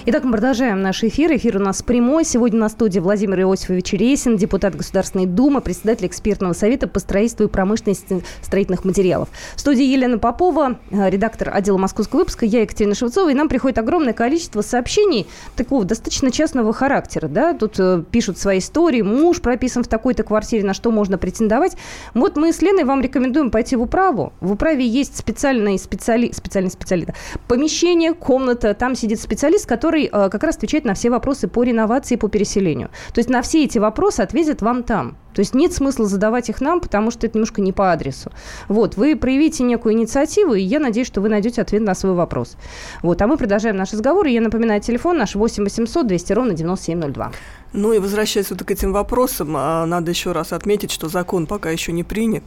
Итак, 0.06 0.24
мы 0.24 0.32
продолжаем 0.32 0.80
наш 0.80 1.04
эфир. 1.04 1.30
Эфир 1.36 1.58
у 1.58 1.60
нас 1.60 1.82
прямой. 1.82 2.24
Сегодня 2.24 2.58
на 2.58 2.70
студии 2.70 2.98
Владимир 2.98 3.40
Иосифович 3.40 3.92
Рейсин, 3.92 4.38
депутат 4.38 4.74
Государственной 4.74 5.26
Думы, 5.26 5.60
председатель 5.60 6.06
экспертного 6.06 6.54
совета 6.54 6.88
по 6.88 7.00
строительству 7.00 7.44
и 7.44 7.48
промышленности 7.48 8.22
строительных 8.40 8.86
материалов. 8.86 9.28
В 9.56 9.60
студии 9.60 9.84
Елена 9.84 10.16
Попова, 10.16 10.78
э, 10.90 11.10
редактор 11.10 11.50
отдела 11.54 11.76
московского 11.76 12.20
выпуска, 12.20 12.46
я 12.46 12.62
Екатерина 12.62 12.94
Шевцова, 12.94 13.28
и 13.28 13.34
нам 13.34 13.50
приходит 13.50 13.76
огромное 13.76 14.14
количество 14.14 14.62
сообщений 14.62 15.26
такого 15.54 15.84
достаточно 15.84 16.30
частного 16.30 16.72
характера. 16.72 17.28
Да? 17.28 17.52
Тут 17.52 17.78
э, 17.78 18.02
пишут 18.10 18.38
свои 18.38 18.60
истории, 18.60 19.02
муж 19.02 19.42
прописан 19.42 19.84
в 19.84 19.88
такой-то 19.88 20.22
квартире, 20.22 20.64
на 20.64 20.72
что 20.72 20.90
можно 20.90 21.18
претендовать. 21.18 21.76
Вот 22.14 22.36
мы 22.36 22.54
с 22.54 22.62
Леной 22.62 22.84
вам 22.84 23.02
рекомендуем 23.02 23.50
пойти 23.50 23.76
в 23.76 23.82
управу. 23.82 24.32
В 24.40 24.52
управе 24.52 24.86
есть 24.86 25.18
специальный 25.18 25.78
специали... 25.78 26.32
специальный 26.32 26.70
специалист. 26.70 27.10
Помещение, 27.48 28.14
комната, 28.14 28.72
там 28.72 28.94
сидит 28.94 29.20
специалист, 29.20 29.66
который 29.66 29.89
который 29.90 30.04
э, 30.06 30.30
как 30.30 30.44
раз 30.44 30.56
отвечает 30.56 30.84
на 30.84 30.94
все 30.94 31.10
вопросы 31.10 31.48
по 31.48 31.64
реновации, 31.64 32.14
по 32.16 32.28
переселению. 32.28 32.90
То 33.12 33.18
есть 33.18 33.28
на 33.28 33.42
все 33.42 33.64
эти 33.64 33.78
вопросы 33.78 34.20
ответят 34.20 34.62
вам 34.62 34.84
там. 34.84 35.16
То 35.34 35.40
есть 35.40 35.54
нет 35.54 35.72
смысла 35.72 36.06
задавать 36.06 36.48
их 36.48 36.60
нам, 36.60 36.80
потому 36.80 37.10
что 37.10 37.26
это 37.26 37.38
немножко 37.38 37.60
не 37.60 37.72
по 37.72 37.92
адресу. 37.92 38.30
Вот, 38.68 38.96
вы 38.96 39.16
проявите 39.16 39.64
некую 39.64 39.94
инициативу, 39.94 40.54
и 40.54 40.62
я 40.62 40.78
надеюсь, 40.78 41.06
что 41.06 41.20
вы 41.20 41.28
найдете 41.28 41.62
ответ 41.62 41.82
на 41.82 41.94
свой 41.94 42.14
вопрос. 42.14 42.56
Вот, 43.02 43.20
а 43.22 43.26
мы 43.26 43.36
продолжаем 43.36 43.76
наш 43.76 43.92
разговор, 43.92 44.26
и 44.26 44.32
я 44.32 44.40
напоминаю, 44.40 44.80
телефон 44.80 45.18
наш 45.18 45.34
8 45.34 45.64
800 45.64 46.06
200 46.06 46.32
ровно 46.32 46.52
9702. 46.54 47.32
Ну 47.72 47.92
и 47.92 47.98
возвращаясь 47.98 48.50
вот 48.50 48.64
к 48.64 48.70
этим 48.70 48.92
вопросам, 48.92 49.54
а, 49.56 49.86
надо 49.86 50.10
еще 50.10 50.32
раз 50.32 50.52
отметить, 50.52 50.90
что 50.90 51.08
закон 51.08 51.46
пока 51.46 51.70
еще 51.70 51.92
не 51.92 52.02
принят, 52.02 52.42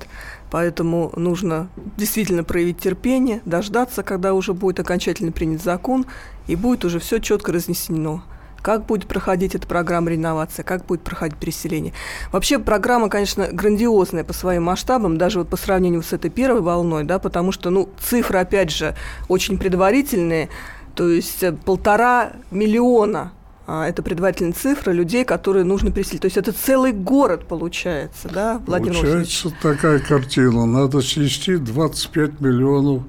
поэтому 0.53 1.11
нужно 1.15 1.67
действительно 1.97 2.43
проявить 2.43 2.77
терпение, 2.77 3.41
дождаться, 3.43 4.03
когда 4.03 4.35
уже 4.35 4.53
будет 4.53 4.79
окончательно 4.79 5.31
принят 5.31 5.63
закон, 5.63 6.05
и 6.45 6.55
будет 6.55 6.85
уже 6.85 6.99
все 6.99 7.17
четко 7.17 7.51
разнесено 7.51 8.23
как 8.61 8.85
будет 8.85 9.07
проходить 9.07 9.55
эта 9.55 9.67
программа 9.67 10.11
реновации, 10.11 10.61
как 10.61 10.85
будет 10.85 11.01
проходить 11.01 11.37
переселение. 11.37 11.91
Вообще 12.31 12.59
программа, 12.59 13.09
конечно, 13.09 13.49
грандиозная 13.51 14.23
по 14.23 14.31
своим 14.31 14.63
масштабам, 14.63 15.17
даже 15.17 15.39
вот 15.39 15.49
по 15.49 15.57
сравнению 15.57 16.01
с 16.01 16.13
этой 16.13 16.29
первой 16.29 16.61
волной, 16.61 17.03
да, 17.03 17.19
потому 17.19 17.51
что, 17.51 17.69
ну, 17.69 17.89
цифры, 17.99 18.39
опять 18.39 18.71
же, 18.71 18.95
очень 19.27 19.57
предварительные, 19.57 20.47
то 20.95 21.09
есть 21.09 21.43
э, 21.43 21.51
полтора 21.51 22.31
миллиона 22.51 23.33
это 23.65 24.03
предварительная 24.03 24.53
цифра 24.53 24.91
людей, 24.91 25.23
которые 25.23 25.63
нужно 25.63 25.91
переселить. 25.91 26.21
То 26.21 26.25
есть 26.25 26.37
это 26.37 26.51
целый 26.51 26.91
город 26.91 27.47
получается, 27.47 28.29
да, 28.29 28.61
Владимир 28.65 28.95
Получается 28.99 29.47
Владимирович? 29.47 29.61
такая 29.61 29.99
картина. 29.99 30.65
Надо 30.65 31.01
снести 31.01 31.55
25 31.55 32.41
миллионов 32.41 33.03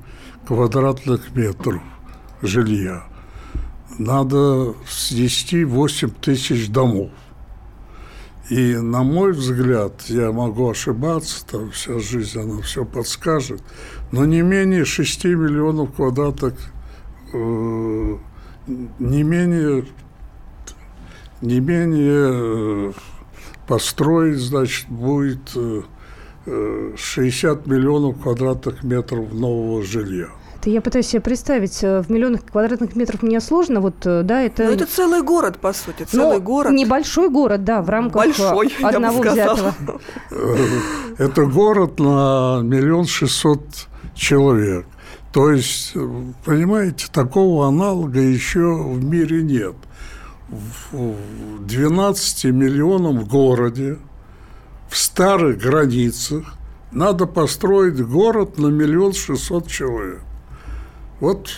квадратных 0.46 1.34
метров 1.34 1.82
жилья. 2.42 3.04
Надо 3.98 4.74
снести 4.88 5.64
8 5.64 6.10
тысяч 6.20 6.68
домов. 6.68 7.10
И, 8.50 8.76
на 8.76 9.02
мой 9.02 9.32
взгляд, 9.32 10.02
я 10.08 10.30
могу 10.30 10.70
ошибаться, 10.70 11.46
там 11.46 11.70
вся 11.70 11.98
жизнь, 11.98 12.38
она 12.38 12.60
все 12.60 12.84
подскажет, 12.84 13.62
но 14.12 14.26
не 14.26 14.42
менее 14.42 14.84
6 14.84 15.24
миллионов 15.24 15.94
квадратных, 15.94 16.54
э, 17.32 18.16
не 18.98 19.22
менее, 19.22 19.86
не 21.40 21.60
менее 21.60 22.90
э, 22.90 22.92
построить, 23.66 24.38
значит, 24.38 24.88
будет 24.88 25.56
э, 25.56 25.82
60 26.96 27.66
э, 27.66 27.70
миллионов 27.70 28.20
квадратных 28.20 28.82
метров 28.82 29.32
нового 29.32 29.82
жилья. 29.82 30.28
Это 30.64 30.70
я 30.70 30.80
пытаюсь 30.80 31.08
себе 31.08 31.20
представить. 31.20 31.84
Э, 31.84 32.00
в 32.00 32.10
миллионах 32.10 32.44
квадратных 32.46 32.96
метров 32.96 33.22
мне 33.22 33.40
сложно. 33.40 33.80
Вот, 33.80 34.06
э, 34.06 34.22
да, 34.22 34.40
это... 34.40 34.64
Ну, 34.64 34.70
это 34.70 34.86
целый 34.86 35.22
город, 35.22 35.58
по 35.58 35.72
сути, 35.72 36.04
целый 36.04 36.38
Но 36.38 36.40
город. 36.40 36.72
Небольшой 36.72 37.28
город, 37.28 37.64
да, 37.64 37.82
в 37.82 37.90
рамках 37.90 38.24
Большой, 38.24 38.72
одного 38.82 39.20
взятого. 39.20 39.74
Это 41.18 41.44
город 41.44 41.98
на 41.98 42.60
миллион 42.62 43.04
шестьсот 43.06 43.60
человек. 44.14 44.86
То 45.34 45.50
есть, 45.50 45.94
понимаете, 46.44 47.08
такого 47.12 47.66
аналога 47.66 48.20
еще 48.20 48.74
в 48.74 49.04
мире 49.04 49.42
нет. 49.42 49.74
В 50.48 51.16
12 51.66 52.44
миллионам 52.46 53.20
в 53.20 53.28
городе, 53.28 53.98
в 54.88 54.96
старых 54.96 55.58
границах, 55.58 56.54
надо 56.92 57.26
построить 57.26 58.00
город 58.00 58.58
на 58.58 58.68
миллион 58.68 59.12
шестьсот 59.12 59.66
человек. 59.66 60.20
Вот 61.20 61.48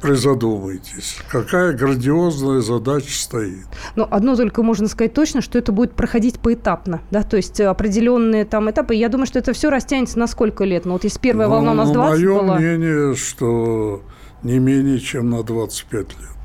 призадумайтесь, 0.00 1.18
какая 1.28 1.72
грандиозная 1.74 2.60
задача 2.60 3.12
стоит. 3.12 3.66
Ну, 3.96 4.06
одно 4.10 4.34
только 4.34 4.62
можно 4.62 4.88
сказать 4.88 5.12
точно, 5.12 5.42
что 5.42 5.58
это 5.58 5.72
будет 5.72 5.92
проходить 5.92 6.40
поэтапно, 6.40 7.02
да, 7.10 7.22
то 7.22 7.36
есть 7.36 7.60
определенные 7.60 8.44
там 8.44 8.70
этапы. 8.70 8.94
Я 8.94 9.08
думаю, 9.08 9.26
что 9.26 9.38
это 9.38 9.52
все 9.52 9.70
растянется 9.70 10.18
на 10.18 10.26
сколько 10.26 10.64
лет? 10.64 10.86
Ну, 10.86 10.92
вот 10.94 11.04
если 11.04 11.18
первая 11.18 11.48
ну, 11.48 11.54
волна 11.54 11.72
у 11.72 11.74
нас 11.74 11.90
20 11.90 12.24
Мое 12.24 12.40
была... 12.40 12.56
мнение, 12.56 13.14
что 13.14 14.02
не 14.42 14.58
менее 14.58 14.98
чем 14.98 15.30
на 15.30 15.42
25 15.42 16.00
лет. 16.18 16.39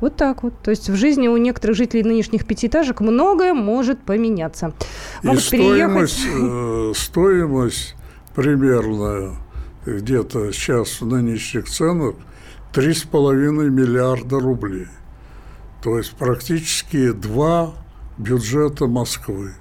Вот 0.00 0.16
так 0.16 0.42
вот. 0.42 0.54
То 0.62 0.70
есть 0.70 0.88
в 0.88 0.96
жизни 0.96 1.28
у 1.28 1.36
некоторых 1.36 1.76
жителей 1.76 2.02
нынешних 2.02 2.46
пятиэтажек 2.46 3.00
многое 3.00 3.54
может 3.54 4.00
поменяться. 4.00 4.72
Могут 5.22 5.40
И 5.40 5.44
стоимость, 5.44 6.26
э, 6.26 6.92
стоимость 6.96 7.96
примерно 8.34 9.36
где-то 9.84 10.52
сейчас 10.52 11.00
в 11.00 11.06
нынешних 11.06 11.68
ценах 11.68 12.14
3,5 12.72 13.70
миллиарда 13.70 14.38
рублей. 14.38 14.86
То 15.82 15.98
есть 15.98 16.12
практически 16.12 17.12
два 17.12 17.72
бюджета 18.18 18.86
Москвы. 18.86 19.54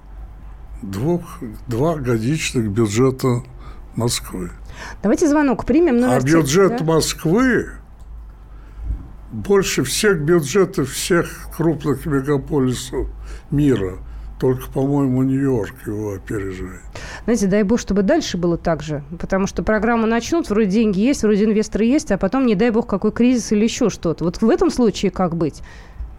Двух, 0.82 1.22
два 1.68 1.96
годичных 1.96 2.70
бюджета 2.70 3.44
Москвы. 3.96 4.52
Давайте 5.02 5.28
звонок 5.28 5.66
примем. 5.66 6.04
а 6.04 6.20
бюджет 6.22 6.78
да? 6.78 6.86
Москвы 6.86 7.70
больше 9.32 9.84
всех 9.84 10.22
бюджетов 10.22 10.90
всех 10.92 11.50
крупных 11.56 12.06
мегаполисов 12.06 13.08
мира. 13.52 13.98
Только, 14.40 14.70
по-моему, 14.72 15.24
Нью-Йорк 15.24 15.76
его 15.86 16.14
опережает. 16.14 16.80
Знаете, 17.26 17.48
дай 17.48 17.64
бог, 17.64 17.78
чтобы 17.78 18.04
дальше 18.04 18.38
было 18.38 18.58
так 18.58 18.82
же. 18.82 19.04
Потому 19.20 19.48
что 19.48 19.64
программу 19.64 20.08
начнут, 20.08 20.50
вроде 20.50 20.70
деньги 20.70 21.02
есть, 21.02 21.24
вроде 21.24 21.44
инвесторы 21.44 21.84
есть, 21.84 22.10
а 22.12 22.18
потом, 22.18 22.46
не 22.46 22.56
дай 22.56 22.70
бог, 22.72 22.88
какой 22.88 23.12
кризис 23.12 23.52
или 23.52 23.66
еще 23.66 23.90
что-то. 23.90 24.24
Вот 24.24 24.42
в 24.42 24.50
этом 24.50 24.70
случае 24.70 25.12
как 25.12 25.36
быть? 25.36 25.62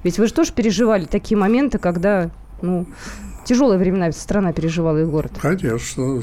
Ведь 0.02 0.18
вы 0.18 0.26
же 0.26 0.34
тоже 0.34 0.52
переживали 0.52 1.06
такие 1.06 1.38
моменты, 1.38 1.78
когда, 1.78 2.30
ну, 2.60 2.86
тяжелые 3.46 3.78
времена 3.78 4.12
страна 4.12 4.52
переживала 4.52 4.98
и 4.98 5.04
город. 5.06 5.32
Конечно, 5.40 6.20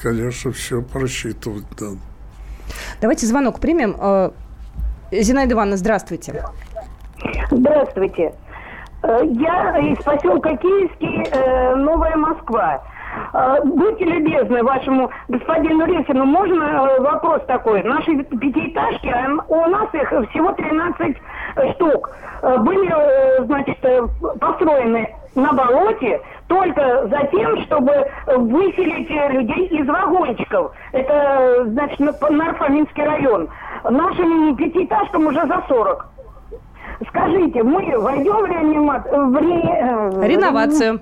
конечно, 0.00 0.52
все 0.52 0.82
просчитывать 0.82 1.64
надо. 1.80 1.98
Давайте 3.00 3.26
звонок 3.26 3.58
примем. 3.58 3.96
Зинаида 5.10 5.54
Ивановна, 5.54 5.76
здравствуйте. 5.76 6.44
Здравствуйте. 7.50 8.32
Э, 9.02 9.20
я 9.24 9.78
из 9.78 9.98
поселка 9.98 10.56
Киевский, 10.56 11.24
э, 11.32 11.74
Новая 11.74 12.16
Москва. 12.16 12.82
Э, 13.32 13.56
будьте 13.64 14.04
любезны 14.04 14.62
вашему 14.62 15.10
господину 15.28 15.84
Ресину, 15.86 16.24
можно 16.26 17.00
вопрос 17.00 17.42
такой? 17.46 17.82
Наши 17.82 18.22
пятиэтажки, 18.22 19.08
а 19.08 19.42
у 19.48 19.66
нас 19.66 19.88
их 19.94 20.08
всего 20.30 20.52
13 20.52 21.16
штук, 21.74 22.10
были, 22.60 23.44
значит, 23.44 23.78
построены 24.38 25.14
на 25.34 25.52
болоте 25.52 26.20
только 26.50 27.06
за 27.06 27.28
тем, 27.30 27.62
чтобы 27.62 27.92
выселить 28.26 29.08
людей 29.08 29.66
из 29.68 29.86
вагончиков. 29.86 30.72
Это, 30.90 31.64
значит, 31.68 32.00
Нарфаминский 32.00 33.04
район. 33.04 33.48
Нашим 33.88 34.56
пятиэтажкам 34.56 35.28
уже 35.28 35.46
за 35.46 35.62
40. 35.68 36.06
Скажите, 37.08 37.62
мы 37.62 37.98
войдем 37.98 38.42
в, 38.42 38.46
реанимат... 38.46 39.06
в 39.06 39.36
ре... 39.36 39.62
Э, 39.62 40.26
реновацию? 40.26 41.00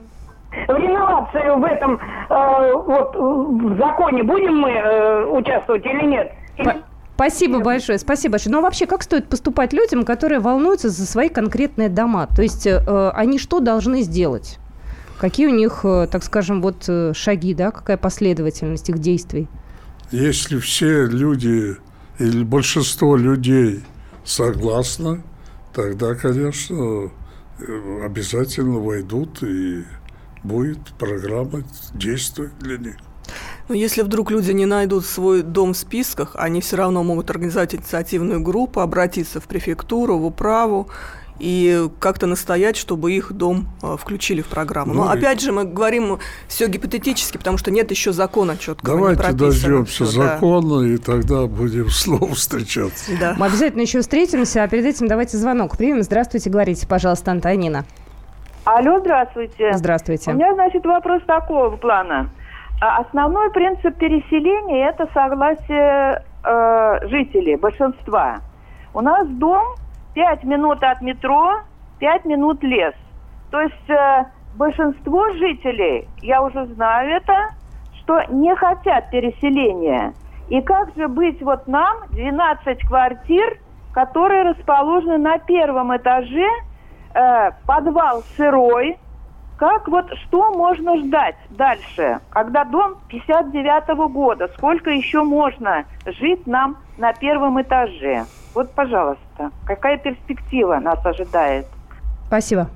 В 0.68 0.76
реновацию 0.76 1.58
в 1.58 1.64
этом 1.64 1.98
э, 2.28 2.72
вот 2.74 3.16
в 3.16 3.78
законе 3.78 4.22
будем 4.22 4.58
мы 4.58 4.70
э, 4.70 5.24
участвовать 5.26 5.84
или 5.86 6.04
нет? 6.04 6.32
Спасибо 7.14 7.58
большое, 7.60 7.98
спасибо 7.98 8.32
большое. 8.32 8.54
Но 8.54 8.60
вообще, 8.60 8.86
как 8.86 9.02
стоит 9.02 9.28
поступать 9.28 9.72
людям, 9.72 10.04
которые 10.04 10.38
волнуются 10.38 10.88
за 10.88 11.04
свои 11.04 11.28
конкретные 11.30 11.88
дома? 11.88 12.28
То 12.36 12.42
есть 12.42 12.66
э, 12.66 13.10
они 13.14 13.38
что 13.38 13.58
должны 13.58 14.02
сделать? 14.02 14.60
Какие 15.18 15.48
у 15.48 15.54
них, 15.54 15.80
э, 15.82 16.08
так 16.10 16.22
скажем, 16.22 16.62
вот 16.62 16.84
э, 16.88 17.12
шаги, 17.14 17.52
да, 17.52 17.70
какая 17.72 17.96
последовательность 17.96 18.88
их 18.88 18.98
действий? 18.98 19.48
Если 20.12 20.58
все 20.58 21.06
люди 21.06 21.76
или 22.18 22.44
большинство 22.44 23.16
людей 23.16 23.84
согласны, 24.24 25.22
тогда, 25.74 26.14
конечно, 26.14 27.10
обязательно 28.04 28.78
войдут 28.78 29.42
и 29.42 29.84
будет 30.44 30.78
программа 30.98 31.64
действовать 31.94 32.56
для 32.60 32.78
них. 32.78 32.96
Но 33.68 33.74
если 33.74 34.02
вдруг 34.02 34.30
люди 34.30 34.52
не 34.52 34.66
найдут 34.66 35.04
свой 35.04 35.42
дом 35.42 35.74
в 35.74 35.76
списках, 35.76 36.32
они 36.34 36.60
все 36.60 36.76
равно 36.76 37.02
могут 37.02 37.28
организовать 37.30 37.74
инициативную 37.74 38.40
группу, 38.40 38.80
обратиться 38.80 39.40
в 39.40 39.44
префектуру, 39.44 40.16
в 40.16 40.24
управу 40.24 40.88
и 41.38 41.88
как-то 42.00 42.26
настоять, 42.26 42.76
чтобы 42.76 43.12
их 43.12 43.32
дом 43.32 43.66
э, 43.82 43.96
включили 43.98 44.42
в 44.42 44.46
программу. 44.46 44.94
Ну, 44.94 45.04
Но 45.04 45.10
опять 45.10 45.40
же 45.40 45.52
мы 45.52 45.64
говорим 45.64 46.18
все 46.48 46.66
гипотетически, 46.68 47.36
потому 47.36 47.58
что 47.58 47.70
нет 47.70 47.90
еще 47.90 48.12
закона 48.12 48.56
четкого. 48.56 49.14
Давайте 49.14 49.32
дождемся 49.32 50.04
закона, 50.04 50.80
да. 50.80 50.86
и 50.86 50.96
тогда 50.96 51.46
будем 51.46 51.88
снова 51.90 52.34
встречаться. 52.34 53.12
Да. 53.20 53.34
Мы 53.38 53.46
обязательно 53.46 53.82
еще 53.82 54.00
встретимся, 54.00 54.62
а 54.64 54.68
перед 54.68 54.84
этим 54.84 55.06
давайте 55.06 55.36
звонок 55.36 55.76
примем. 55.76 56.02
Здравствуйте, 56.02 56.50
говорите, 56.50 56.86
пожалуйста, 56.86 57.30
Антонина. 57.30 57.84
Алло, 58.64 58.98
здравствуйте. 59.00 59.72
Здравствуйте. 59.72 60.30
У 60.30 60.34
меня, 60.34 60.52
значит, 60.54 60.84
вопрос 60.84 61.22
такого 61.26 61.76
плана. 61.76 62.30
А 62.80 62.98
основной 62.98 63.50
принцип 63.50 63.96
переселения– 63.96 64.88
это 64.90 65.08
согласие 65.12 66.22
э, 66.44 67.08
жителей, 67.08 67.56
большинства. 67.56 68.40
У 68.94 69.00
нас 69.00 69.26
дом 69.26 69.64
5 70.14 70.44
минут 70.44 70.82
от 70.82 71.00
метро, 71.00 71.60
5 71.98 72.24
минут 72.24 72.62
лес. 72.62 72.94
То 73.50 73.60
есть 73.60 73.90
э, 73.90 74.24
большинство 74.56 75.30
жителей, 75.32 76.08
я 76.22 76.42
уже 76.42 76.66
знаю 76.66 77.10
это, 77.16 77.50
что 78.00 78.22
не 78.30 78.54
хотят 78.56 79.10
переселения. 79.10 80.14
И 80.48 80.60
как 80.62 80.94
же 80.96 81.08
быть 81.08 81.42
вот 81.42 81.66
нам, 81.66 81.98
12 82.10 82.86
квартир, 82.86 83.58
которые 83.92 84.50
расположены 84.50 85.18
на 85.18 85.38
первом 85.38 85.96
этаже, 85.96 86.48
э, 87.14 87.50
подвал 87.66 88.22
сырой, 88.36 88.98
как 89.58 89.88
вот, 89.88 90.06
что 90.24 90.52
можно 90.52 90.96
ждать 90.98 91.34
дальше, 91.50 92.20
когда 92.30 92.64
дом 92.64 92.94
59-го 93.10 94.08
года, 94.08 94.48
сколько 94.56 94.90
еще 94.90 95.24
можно 95.24 95.84
жить 96.06 96.46
нам 96.46 96.76
на 96.96 97.12
первом 97.12 97.60
этаже? 97.60 98.24
Вот, 98.58 98.72
пожалуйста, 98.72 99.52
какая 99.64 99.98
перспектива 99.98 100.80
нас 100.80 100.98
ожидает? 101.06 101.66
Спасибо. 102.26 102.68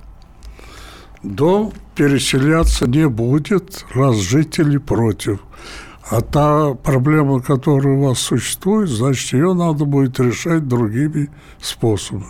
Дом 1.25 1.73
переселяться 1.97 2.87
не 2.87 3.09
будет, 3.09 3.85
раз 3.93 4.15
жители 4.15 4.79
против. 4.79 5.41
А 6.09 6.21
та 6.21 6.75
проблема, 6.75 7.43
которая 7.43 7.97
у 7.97 8.07
вас 8.07 8.21
существует, 8.21 8.91
значит, 8.91 9.33
ее 9.33 9.55
надо 9.55 9.85
будет 9.85 10.21
решать 10.21 10.69
другими 10.69 11.31
способами. 11.61 12.27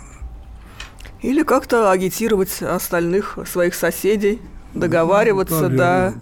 Или 1.21 1.43
как-то 1.43 1.91
агитировать 1.91 2.63
остальных 2.63 3.39
своих 3.45 3.75
соседей, 3.75 4.41
договариваться, 4.73 5.69
да. 5.69 5.77
да. 5.77 6.15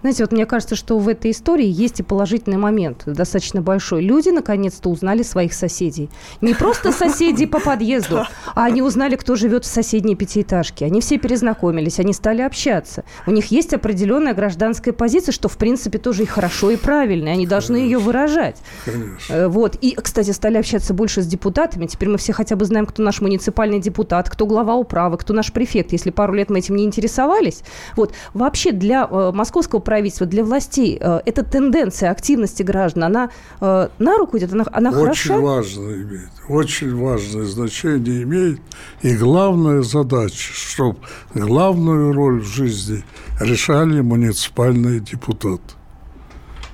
Знаете, 0.00 0.24
вот 0.24 0.32
мне 0.32 0.46
кажется, 0.46 0.76
что 0.76 0.98
в 0.98 1.08
этой 1.08 1.30
истории 1.30 1.66
есть 1.66 2.00
и 2.00 2.02
положительный 2.02 2.56
момент, 2.56 3.02
достаточно 3.06 3.60
большой. 3.60 4.02
Люди 4.02 4.30
наконец-то 4.30 4.88
узнали 4.88 5.22
своих 5.22 5.52
соседей. 5.52 6.10
Не 6.40 6.54
просто 6.54 6.92
соседей 7.00 7.46
по 7.46 7.60
подъезду, 7.60 8.24
а 8.54 8.64
они 8.64 8.82
узнали, 8.82 9.16
кто 9.16 9.36
живет 9.36 9.64
в 9.64 9.68
соседней 9.68 10.16
пятиэтажке. 10.16 10.86
Они 10.86 11.00
все 11.00 11.18
перезнакомились, 11.18 11.98
они 12.00 12.12
стали 12.12 12.42
общаться. 12.42 13.04
У 13.26 13.30
них 13.30 13.46
есть 13.50 13.74
определенная 13.74 14.34
гражданская 14.34 14.94
позиция, 14.94 15.32
что, 15.32 15.48
в 15.48 15.56
принципе, 15.56 15.98
тоже 15.98 16.22
и 16.22 16.26
хорошо, 16.26 16.70
и 16.70 16.76
правильно. 16.76 17.28
И 17.28 17.32
они 17.32 17.46
должны 17.46 17.76
Конечно. 17.76 17.92
ее 17.92 17.98
выражать. 17.98 18.56
Конечно. 18.84 19.32
Э, 19.32 19.48
вот. 19.48 19.76
И, 19.80 19.94
кстати, 19.94 20.30
стали 20.30 20.56
общаться 20.56 20.94
больше 20.94 21.22
с 21.22 21.26
депутатами. 21.26 21.86
Теперь 21.86 22.08
мы 22.08 22.18
все 22.18 22.32
хотя 22.32 22.56
бы 22.56 22.64
знаем, 22.64 22.86
кто 22.86 23.02
наш 23.02 23.20
муниципальный 23.20 23.80
депутат, 23.80 24.30
кто 24.30 24.46
глава 24.46 24.74
управы, 24.76 25.18
кто 25.18 25.34
наш 25.34 25.52
префект. 25.52 25.92
Если 25.92 26.10
пару 26.10 26.32
лет 26.32 26.50
мы 26.50 26.58
этим 26.58 26.76
не 26.76 26.84
интересовались. 26.84 27.62
Вот. 27.96 28.14
Вообще 28.34 28.72
для 28.72 29.06
э, 29.10 29.32
московского 29.32 29.80
правительства, 29.90 30.24
для 30.24 30.44
властей, 30.44 30.98
э, 31.00 31.20
эта 31.26 31.42
тенденция 31.42 32.12
активности 32.12 32.62
граждан, 32.62 33.02
она 33.02 33.30
э, 33.60 33.88
на 33.98 34.18
руку 34.18 34.38
идет, 34.38 34.52
она, 34.52 34.64
она 34.70 34.90
очень 34.90 35.00
хороша? 35.00 35.34
Очень 35.34 35.44
важно 35.44 35.92
имеет, 35.94 36.30
очень 36.48 36.94
важное 36.94 37.44
значение 37.44 38.22
имеет. 38.22 38.60
И 39.02 39.16
главная 39.16 39.82
задача, 39.82 40.52
чтобы 40.52 41.00
главную 41.34 42.12
роль 42.12 42.40
в 42.40 42.44
жизни 42.44 43.02
решали 43.40 44.00
муниципальные 44.00 45.00
депутаты 45.00 45.74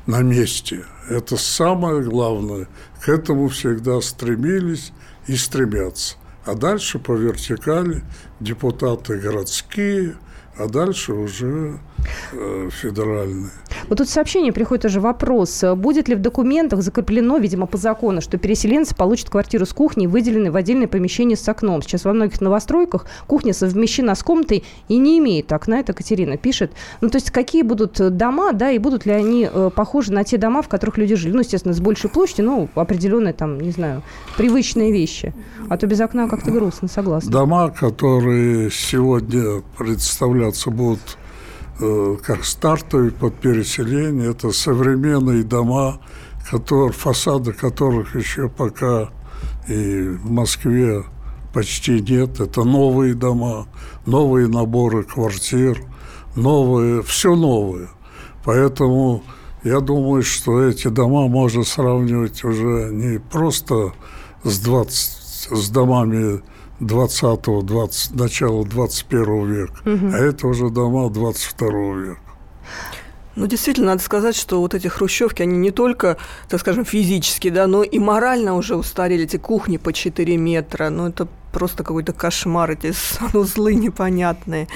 на 0.05 0.21
месте. 0.21 0.85
Это 1.09 1.39
самое 1.39 2.03
главное. 2.03 2.69
К 3.01 3.09
этому 3.09 3.49
всегда 3.49 4.03
стремились 4.03 4.93
и 5.27 5.37
стремятся. 5.37 6.17
А 6.45 6.53
дальше 6.53 6.99
по 6.99 7.13
вертикали 7.13 8.03
депутаты 8.41 9.17
городские, 9.17 10.17
а 10.59 10.67
дальше 10.69 11.15
уже 11.15 11.81
федеральные. 12.71 13.51
Вот 13.89 13.99
тут 13.99 14.09
сообщение 14.09 14.53
приходит 14.53 14.85
уже 14.85 15.01
вопрос. 15.01 15.65
Будет 15.77 16.09
ли 16.09 16.15
в 16.15 16.21
документах 16.21 16.83
закреплено, 16.83 17.39
видимо, 17.39 17.67
по 17.67 17.77
закону, 17.77 18.21
что 18.21 18.39
переселенцы 18.39 18.95
получат 18.95 19.31
квартиру 19.31 19.67
с 19.67 19.73
кухней, 19.73 20.07
выделенной 20.07 20.51
в 20.51 20.57
отдельное 20.57 20.89
помещение 20.89 21.37
с 21.37 21.49
окном? 21.49 21.83
Сейчас 21.83 22.05
во 22.05 22.13
многих 22.13 22.41
новостройках 22.41 23.07
кухня 23.27 23.53
совмещена 23.53 24.15
с 24.15 24.23
комнатой 24.23 24.65
и 24.89 24.99
не 24.99 25.19
имеет 25.19 25.53
окна. 25.53 25.81
Это 25.81 25.93
Катерина 25.93 26.37
пишет. 26.37 26.73
Ну, 27.01 27.09
то 27.09 27.17
есть 27.17 27.31
какие 27.31 27.63
будут 27.63 28.17
дома, 28.17 28.53
да, 28.53 28.71
и 28.71 28.79
будут 28.79 29.07
ли 29.07 29.13
они 29.13 29.49
э, 29.51 29.71
похожи 29.75 30.13
на 30.13 30.25
те 30.25 30.37
дома, 30.37 30.63
в 30.63 30.69
которых 30.69 30.99
люди 30.99 31.15
жили? 31.15 31.33
Ну, 31.33 31.41
естественно, 31.41 31.75
с 31.75 31.81
большей 31.81 32.11
площадью, 32.11 32.47
ну, 32.47 32.69
определенные 32.75 33.33
там, 33.33 33.61
не 33.61 33.71
знаю, 33.71 34.03
привычные 34.37 34.93
вещи. 34.93 35.35
А 35.69 35.77
то 35.77 35.87
без 35.87 36.01
окна 36.01 36.29
как-то 36.29 36.51
грустно, 36.51 36.89
согласна. 36.89 37.31
Дома, 37.31 37.71
которые 37.71 38.71
сегодня 38.71 39.63
представляться 39.77 40.71
будут 40.71 41.01
э, 41.01 41.26
как 41.79 42.45
стартовые 42.45 43.11
под 43.11 43.35
переселение, 43.35 44.31
это 44.31 44.51
современные 44.53 45.43
дома, 45.43 46.01
которые, 46.51 46.93
фасады 46.93 47.53
которых 47.53 48.15
еще 48.15 48.49
пока 48.49 49.11
и 49.69 50.09
в 50.09 50.31
Москве 50.31 51.05
почти 51.53 52.01
нет. 52.01 52.41
Это 52.41 52.65
новые 52.65 53.15
дома, 53.15 53.67
новые 54.07 54.49
наборы 54.49 55.03
квартир, 55.03 55.83
новые, 56.35 57.03
все 57.03 57.35
новое. 57.35 57.89
Поэтому 58.45 59.23
я 59.65 59.81
думаю, 59.81 60.23
что 60.23 60.63
эти 60.63 60.89
дома 60.89 61.29
можно 61.29 61.65
сравнивать 61.65 62.45
уже 62.45 62.91
не 62.93 63.19
просто 63.19 63.93
с, 64.45 64.61
20, 64.61 65.49
с 65.51 65.69
домами 65.71 66.43
20-го, 66.81 67.63
20, 67.63 68.15
начала 68.15 68.65
21 68.65 69.47
века, 69.47 69.81
угу. 69.85 70.07
а 70.13 70.19
это 70.19 70.47
уже 70.47 70.71
дома 70.71 71.11
22 71.11 71.69
века. 71.97 72.21
Ну, 73.37 73.47
действительно, 73.47 73.89
надо 73.89 74.03
сказать, 74.03 74.35
что 74.35 74.61
вот 74.61 74.75
эти 74.75 74.89
хрущевки, 74.89 75.43
они 75.43 75.59
не 75.59 75.71
только, 75.71 76.17
так 76.49 76.59
скажем, 76.61 76.87
физически, 76.87 77.51
да, 77.51 77.67
но 77.67 77.83
и 77.83 77.99
морально 77.99 78.55
уже 78.55 78.77
устарели. 78.77 79.25
Эти 79.25 79.37
кухни 79.37 79.77
по 79.77 79.93
4 79.93 80.37
метра, 80.39 80.89
ну, 80.89 81.09
это 81.09 81.29
просто 81.53 81.85
какой-то 81.85 82.15
кошмар, 82.15 82.71
эти 82.71 82.93
санузлы 82.95 83.75
непонятные. 83.75 84.69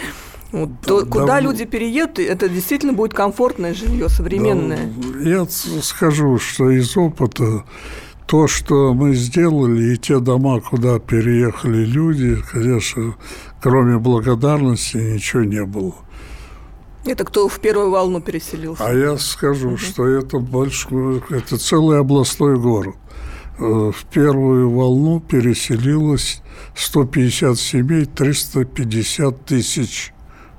Вот, 0.52 0.68
да, 0.82 0.88
то, 0.88 1.06
куда 1.06 1.26
да, 1.26 1.40
люди 1.40 1.64
переедут, 1.64 2.18
это 2.18 2.48
действительно 2.48 2.92
будет 2.92 3.14
комфортное 3.14 3.72
жилье, 3.72 4.08
современное. 4.08 4.92
Да, 5.14 5.20
я 5.20 5.46
скажу, 5.46 6.38
что 6.38 6.70
из 6.70 6.96
опыта 6.96 7.64
то, 8.30 8.46
что 8.46 8.94
мы 8.94 9.16
сделали, 9.16 9.94
и 9.94 9.96
те 9.96 10.20
дома, 10.20 10.60
куда 10.60 11.00
переехали 11.00 11.84
люди, 11.84 12.40
конечно, 12.52 13.16
кроме 13.60 13.98
благодарности 13.98 14.98
ничего 14.98 15.42
не 15.42 15.64
было. 15.64 15.96
Это 17.04 17.24
кто 17.24 17.48
в 17.48 17.58
первую 17.58 17.90
волну 17.90 18.20
переселился? 18.20 18.86
А 18.86 18.94
я 18.94 19.18
скажу, 19.18 19.70
угу. 19.70 19.78
что 19.78 20.06
это 20.06 20.38
большой, 20.38 21.24
это 21.30 21.58
целый 21.58 21.98
областной 21.98 22.56
город. 22.56 22.94
Э, 23.58 23.90
в 23.92 24.04
первую 24.12 24.70
волну 24.70 25.18
переселилось 25.18 26.40
150 26.76 27.58
семей, 27.58 28.04
350 28.04 29.44
тысяч 29.44 30.12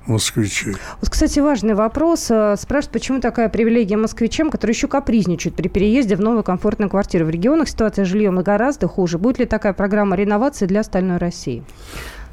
москвичей. 0.05 0.75
Вот, 0.99 1.09
кстати, 1.09 1.39
важный 1.39 1.73
вопрос. 1.73 2.29
Э, 2.29 2.55
спрашивают, 2.57 2.93
почему 2.93 3.19
такая 3.19 3.49
привилегия 3.49 3.97
москвичам, 3.97 4.49
которые 4.49 4.73
еще 4.73 4.87
капризничают 4.87 5.55
при 5.55 5.67
переезде 5.67 6.15
в 6.15 6.21
новую 6.21 6.43
комфортную 6.43 6.89
квартиру. 6.89 7.25
В 7.25 7.29
регионах 7.29 7.69
ситуация 7.69 8.05
с 8.05 8.07
жильем 8.07 8.41
гораздо 8.41 8.87
хуже. 8.87 9.17
Будет 9.17 9.39
ли 9.39 9.45
такая 9.45 9.73
программа 9.73 10.15
реновации 10.15 10.65
для 10.65 10.81
остальной 10.81 11.17
России? 11.17 11.63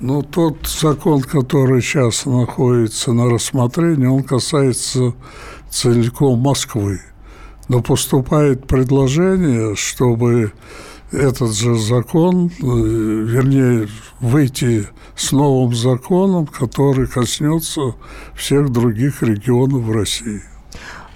Ну, 0.01 0.23
тот 0.23 0.67
закон, 0.67 1.23
который 1.23 1.83
сейчас 1.83 2.25
находится 2.25 3.13
на 3.13 3.29
рассмотрении, 3.29 4.07
он 4.07 4.23
касается 4.23 5.13
целиком 5.71 6.39
Москвы. 6.39 7.01
Но 7.69 7.83
поступает 7.83 8.67
предложение, 8.67 9.75
чтобы 9.75 10.53
этот 11.13 11.55
же 11.55 11.75
закон, 11.75 12.47
э, 12.47 12.63
вернее, 12.63 13.89
выйти 14.21 14.87
с 15.15 15.33
новым 15.33 15.75
законом, 15.75 16.47
который 16.47 17.07
коснется 17.07 17.95
всех 18.35 18.71
других 18.71 19.23
регионов 19.23 19.83
в 19.83 19.93
России. 19.93 20.41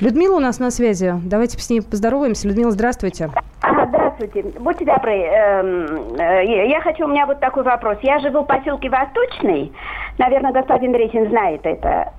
Людмила 0.01 0.37
у 0.37 0.41
нас 0.41 0.59
на 0.59 0.71
связи. 0.71 1.15
Давайте 1.25 1.59
с 1.59 1.71
ней 1.71 1.81
поздороваемся. 1.81 2.49
Людмила, 2.49 2.73
здравствуйте. 2.73 3.31
Здравствуйте. 3.61 4.59
Будьте 4.59 4.85
добры. 4.85 5.13
Эм, 5.13 6.17
э, 6.19 6.69
я 6.69 6.81
хочу, 6.81 7.05
у 7.05 7.09
меня 7.09 7.27
вот 7.27 7.41
такой 7.41 7.63
вопрос. 7.63 7.99
Я 8.03 8.19
живу 8.19 8.43
в 8.43 8.47
поселке 8.47 8.91
Восточный. 8.91 9.73
Наверное, 10.19 10.53
господин 10.53 10.95
Рейсин 10.95 11.29
знает 11.29 11.61
это 11.65 12.13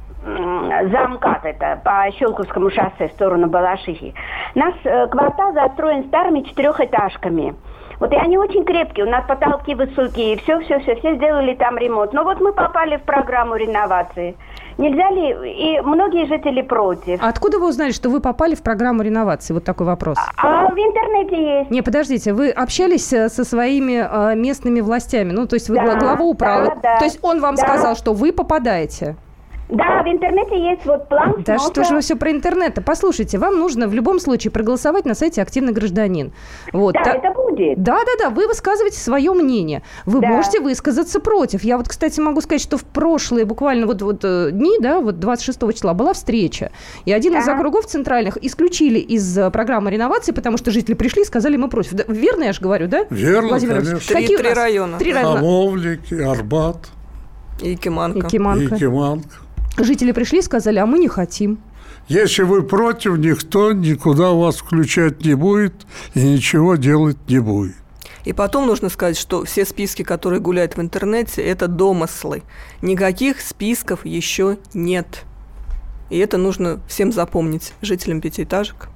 замкат 0.91 1.45
это 1.45 1.81
по 1.83 2.09
Щелковскому 2.11 2.69
шоссе 2.69 3.09
в 3.09 3.11
сторону 3.11 3.47
Балашихи. 3.47 4.13
Наш 4.55 4.73
э, 4.83 5.07
квартал 5.07 5.53
застроен 5.53 6.05
старыми 6.05 6.41
четырехэтажками. 6.41 7.55
Вот 7.99 8.11
и 8.11 8.15
они 8.15 8.37
очень 8.37 8.65
крепкие, 8.65 9.05
у 9.05 9.09
нас 9.09 9.23
потолки 9.27 9.75
высокие, 9.75 10.37
все-все-все, 10.37 10.95
все 10.95 11.15
сделали 11.15 11.53
там 11.55 11.77
ремонт. 11.77 12.11
Но 12.11 12.23
вот 12.23 12.41
мы 12.41 12.51
попали 12.51 12.97
в 12.97 13.03
программу 13.03 13.55
реновации. 13.55 14.35
Нельзя 14.77 15.09
ли, 15.11 15.77
и 15.77 15.81
многие 15.81 16.25
жители 16.25 16.61
против. 16.63 17.21
А 17.21 17.29
откуда 17.29 17.59
вы 17.59 17.69
узнали, 17.69 17.91
что 17.91 18.09
вы 18.09 18.19
попали 18.19 18.55
в 18.55 18.63
программу 18.63 19.03
реновации? 19.03 19.53
Вот 19.53 19.63
такой 19.63 19.85
вопрос. 19.85 20.17
А, 20.17 20.65
а 20.65 20.69
в 20.69 20.77
интернете 20.77 21.59
есть. 21.59 21.71
Не, 21.71 21.81
подождите, 21.81 22.33
вы 22.33 22.49
общались 22.49 23.13
э, 23.13 23.29
со 23.29 23.43
своими 23.45 24.03
э, 24.03 24.35
местными 24.35 24.81
властями, 24.81 25.31
ну, 25.31 25.47
то 25.47 25.55
есть 25.55 25.69
вы 25.69 25.75
да, 25.75 25.95
главу 25.95 26.31
управы. 26.31 26.65
Да, 26.65 26.75
да, 26.81 26.97
то 26.97 27.05
есть 27.05 27.19
он 27.21 27.39
вам 27.39 27.55
да. 27.55 27.61
сказал, 27.61 27.95
что 27.95 28.13
вы 28.13 28.33
попадаете? 28.33 29.15
Да, 29.73 30.03
в 30.03 30.07
интернете 30.07 30.55
есть 30.55 30.85
вот 30.85 31.09
план. 31.09 31.43
Да 31.45 31.57
сноса. 31.57 31.71
что 31.71 31.83
же 31.83 31.95
вы 31.95 32.01
все 32.01 32.15
про 32.15 32.31
интернет? 32.31 32.77
Послушайте, 32.85 33.39
вам 33.39 33.57
нужно 33.57 33.87
в 33.87 33.93
любом 33.93 34.19
случае 34.19 34.51
проголосовать 34.51 35.05
на 35.05 35.15
сайте 35.15 35.41
«Активный 35.41 35.73
гражданин». 35.73 36.31
Вот. 36.73 36.93
Да, 36.93 37.03
Та... 37.03 37.13
это 37.15 37.31
будет. 37.31 37.81
Да, 37.81 37.97
да, 38.05 38.25
да, 38.25 38.29
вы 38.29 38.47
высказываете 38.47 38.99
свое 38.99 39.33
мнение. 39.33 39.81
Вы 40.05 40.21
да. 40.21 40.27
можете 40.27 40.59
высказаться 40.59 41.19
против. 41.19 41.63
Я 41.63 41.77
вот, 41.77 41.87
кстати, 41.87 42.19
могу 42.19 42.41
сказать, 42.41 42.61
что 42.61 42.77
в 42.77 42.83
прошлые 42.83 43.45
буквально 43.45 43.87
вот, 43.87 44.03
вот 44.03 44.23
э, 44.23 44.49
дни, 44.51 44.77
да, 44.79 44.99
вот 44.99 45.19
26 45.19 45.73
числа 45.73 45.95
была 45.95 46.13
встреча. 46.13 46.71
И 47.05 47.11
один 47.11 47.33
да. 47.33 47.39
из 47.39 47.47
округов 47.47 47.87
центральных 47.87 48.37
исключили 48.43 48.99
из 48.99 49.37
э, 49.37 49.49
программы 49.49 49.89
реновации, 49.89 50.33
потому 50.33 50.57
что 50.57 50.69
жители 50.69 50.93
пришли 50.93 51.23
и 51.23 51.25
сказали, 51.25 51.57
мы 51.57 51.67
против. 51.67 51.93
Да, 51.93 52.03
верно 52.07 52.43
я 52.43 52.53
же 52.53 52.61
говорю, 52.61 52.87
да? 52.87 53.05
Верно, 53.09 53.49
Владимир 53.49 53.77
конечно. 53.77 54.13
Какие 54.13 54.37
три, 54.37 54.45
три 54.45 54.53
района. 54.53 54.99
Три 54.99 55.13
района. 55.13 55.39
Хамовники, 55.39 56.13
Арбат. 56.13 56.89
И 57.61 57.75
Киманка. 57.75 58.27
И 58.27 58.29
Киманка. 58.29 58.75
И 58.75 58.79
Киманка. 58.79 59.42
Жители 59.77 60.11
пришли 60.11 60.39
и 60.39 60.41
сказали, 60.41 60.77
а 60.79 60.85
мы 60.85 60.99
не 60.99 61.07
хотим. 61.07 61.59
Если 62.07 62.43
вы 62.43 62.63
против, 62.63 63.17
никто 63.17 63.71
никуда 63.71 64.31
вас 64.31 64.57
включать 64.57 65.23
не 65.23 65.35
будет 65.35 65.73
и 66.13 66.19
ничего 66.19 66.75
делать 66.75 67.17
не 67.27 67.39
будет. 67.39 67.75
И 68.25 68.33
потом 68.33 68.67
нужно 68.67 68.89
сказать, 68.89 69.17
что 69.17 69.43
все 69.43 69.65
списки, 69.65 70.03
которые 70.03 70.39
гуляют 70.39 70.77
в 70.77 70.81
интернете, 70.81 71.41
это 71.41 71.67
домыслы. 71.67 72.43
Никаких 72.81 73.41
списков 73.41 74.05
еще 74.05 74.57
нет. 74.73 75.23
И 76.09 76.17
это 76.17 76.37
нужно 76.37 76.79
всем 76.87 77.11
запомнить, 77.11 77.73
жителям 77.81 78.21
пятиэтажек. 78.21 78.89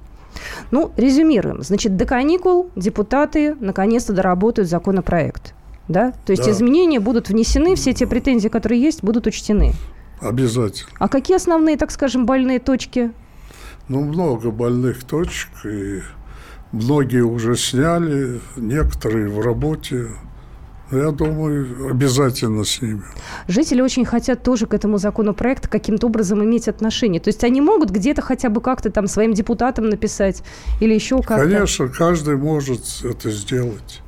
Ну, 0.70 0.92
резюмируем. 0.96 1.62
Значит, 1.62 1.96
до 1.96 2.04
каникул 2.04 2.70
депутаты 2.76 3.56
наконец-то 3.58 4.12
доработают 4.12 4.70
законопроект. 4.70 5.54
Да? 5.88 6.12
То 6.24 6.32
есть 6.32 6.44
да. 6.44 6.50
изменения 6.50 7.00
будут 7.00 7.28
внесены, 7.28 7.74
все 7.74 7.92
те 7.92 8.06
претензии, 8.06 8.48
которые 8.48 8.80
есть, 8.80 9.02
будут 9.02 9.26
учтены. 9.26 9.72
Обязательно. 10.20 10.90
А 10.98 11.08
какие 11.08 11.36
основные, 11.36 11.76
так 11.76 11.90
скажем, 11.90 12.26
больные 12.26 12.58
точки? 12.58 13.12
Ну, 13.88 14.02
много 14.02 14.50
больных 14.50 15.04
точек, 15.04 15.50
и 15.64 16.02
многие 16.72 17.22
уже 17.22 17.56
сняли, 17.56 18.40
некоторые 18.56 19.28
в 19.28 19.40
работе. 19.40 20.08
Я 20.90 21.10
думаю, 21.10 21.90
обязательно 21.90 22.64
с 22.64 22.80
ними. 22.80 23.02
Жители 23.46 23.82
очень 23.82 24.06
хотят 24.06 24.42
тоже 24.42 24.66
к 24.66 24.72
этому 24.72 24.96
законопроекту 24.96 25.68
каким-то 25.68 26.06
образом 26.06 26.42
иметь 26.42 26.66
отношение. 26.66 27.20
То 27.20 27.28
есть 27.28 27.44
они 27.44 27.60
могут 27.60 27.90
где-то 27.90 28.22
хотя 28.22 28.48
бы 28.48 28.62
как-то 28.62 28.90
там 28.90 29.06
своим 29.06 29.34
депутатам 29.34 29.90
написать 29.90 30.42
или 30.80 30.94
еще 30.94 31.18
как-то? 31.18 31.44
Конечно, 31.44 31.88
каждый 31.88 32.36
может 32.38 32.80
это 33.04 33.30
сделать. 33.30 34.00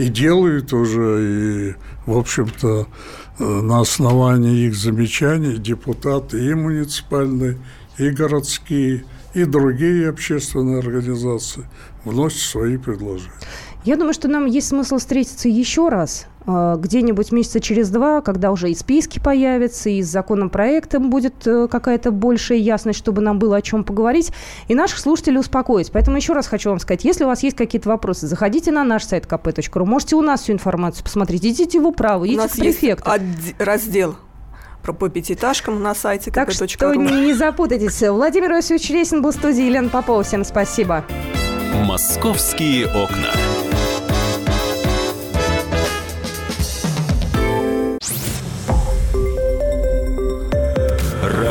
И 0.00 0.08
делают 0.08 0.72
уже, 0.72 1.74
и, 2.06 2.10
в 2.10 2.16
общем-то, 2.16 2.88
Э, 3.40 3.62
на 3.62 3.80
основании 3.80 4.66
их 4.66 4.74
замечаний 4.74 5.56
депутаты 5.56 6.44
и 6.44 6.52
муниципальные, 6.52 7.58
и 7.96 8.10
городские, 8.10 9.06
и 9.32 9.44
другие 9.44 10.10
общественные 10.10 10.80
организации 10.80 11.64
вносят 12.04 12.40
свои 12.40 12.76
предложения. 12.76 13.32
Я 13.84 13.96
думаю, 13.96 14.12
что 14.12 14.28
нам 14.28 14.44
есть 14.44 14.68
смысл 14.68 14.98
встретиться 14.98 15.48
еще 15.48 15.88
раз 15.88 16.26
где-нибудь 16.46 17.32
месяца 17.32 17.60
через 17.60 17.90
два, 17.90 18.22
когда 18.22 18.50
уже 18.50 18.70
и 18.70 18.74
списки 18.74 19.18
появятся, 19.18 19.90
и 19.90 20.02
с 20.02 20.08
законопроектом 20.08 21.10
будет 21.10 21.46
э, 21.46 21.68
какая-то 21.68 22.10
большая 22.10 22.58
ясность, 22.58 22.98
чтобы 22.98 23.20
нам 23.20 23.38
было 23.38 23.56
о 23.56 23.62
чем 23.62 23.84
поговорить, 23.84 24.32
и 24.68 24.74
наших 24.74 24.98
слушателей 24.98 25.38
успокоить. 25.38 25.92
Поэтому 25.92 26.16
еще 26.16 26.32
раз 26.32 26.46
хочу 26.46 26.70
вам 26.70 26.78
сказать, 26.78 27.04
если 27.04 27.24
у 27.24 27.26
вас 27.26 27.42
есть 27.42 27.56
какие-то 27.56 27.88
вопросы, 27.88 28.26
заходите 28.26 28.72
на 28.72 28.84
наш 28.84 29.04
сайт 29.04 29.26
kp.ru, 29.26 29.84
можете 29.84 30.16
у 30.16 30.22
нас 30.22 30.42
всю 30.42 30.54
информацию 30.54 31.04
посмотреть, 31.04 31.44
идите 31.44 31.78
в 31.78 31.86
управу, 31.86 32.26
идите 32.26 32.48
к 32.48 32.52
префекту. 32.52 33.10
Есть 33.10 33.54
раздел 33.58 34.16
про 34.82 34.94
по 34.94 35.08
пятиэтажкам 35.10 35.82
на 35.82 35.94
сайте 35.94 36.30
Так 36.30 36.50
что 36.52 36.66
не 36.94 37.34
запутайтесь. 37.34 38.00
Владимир 38.08 38.52
Иосифович 38.52 38.90
Ресин 38.90 39.22
был 39.22 39.30
в 39.30 39.34
студии, 39.34 39.64
Елена 39.64 39.90
Попова. 39.90 40.22
Всем 40.22 40.44
спасибо. 40.44 41.04
«Московские 41.84 42.86
окна». 42.86 43.49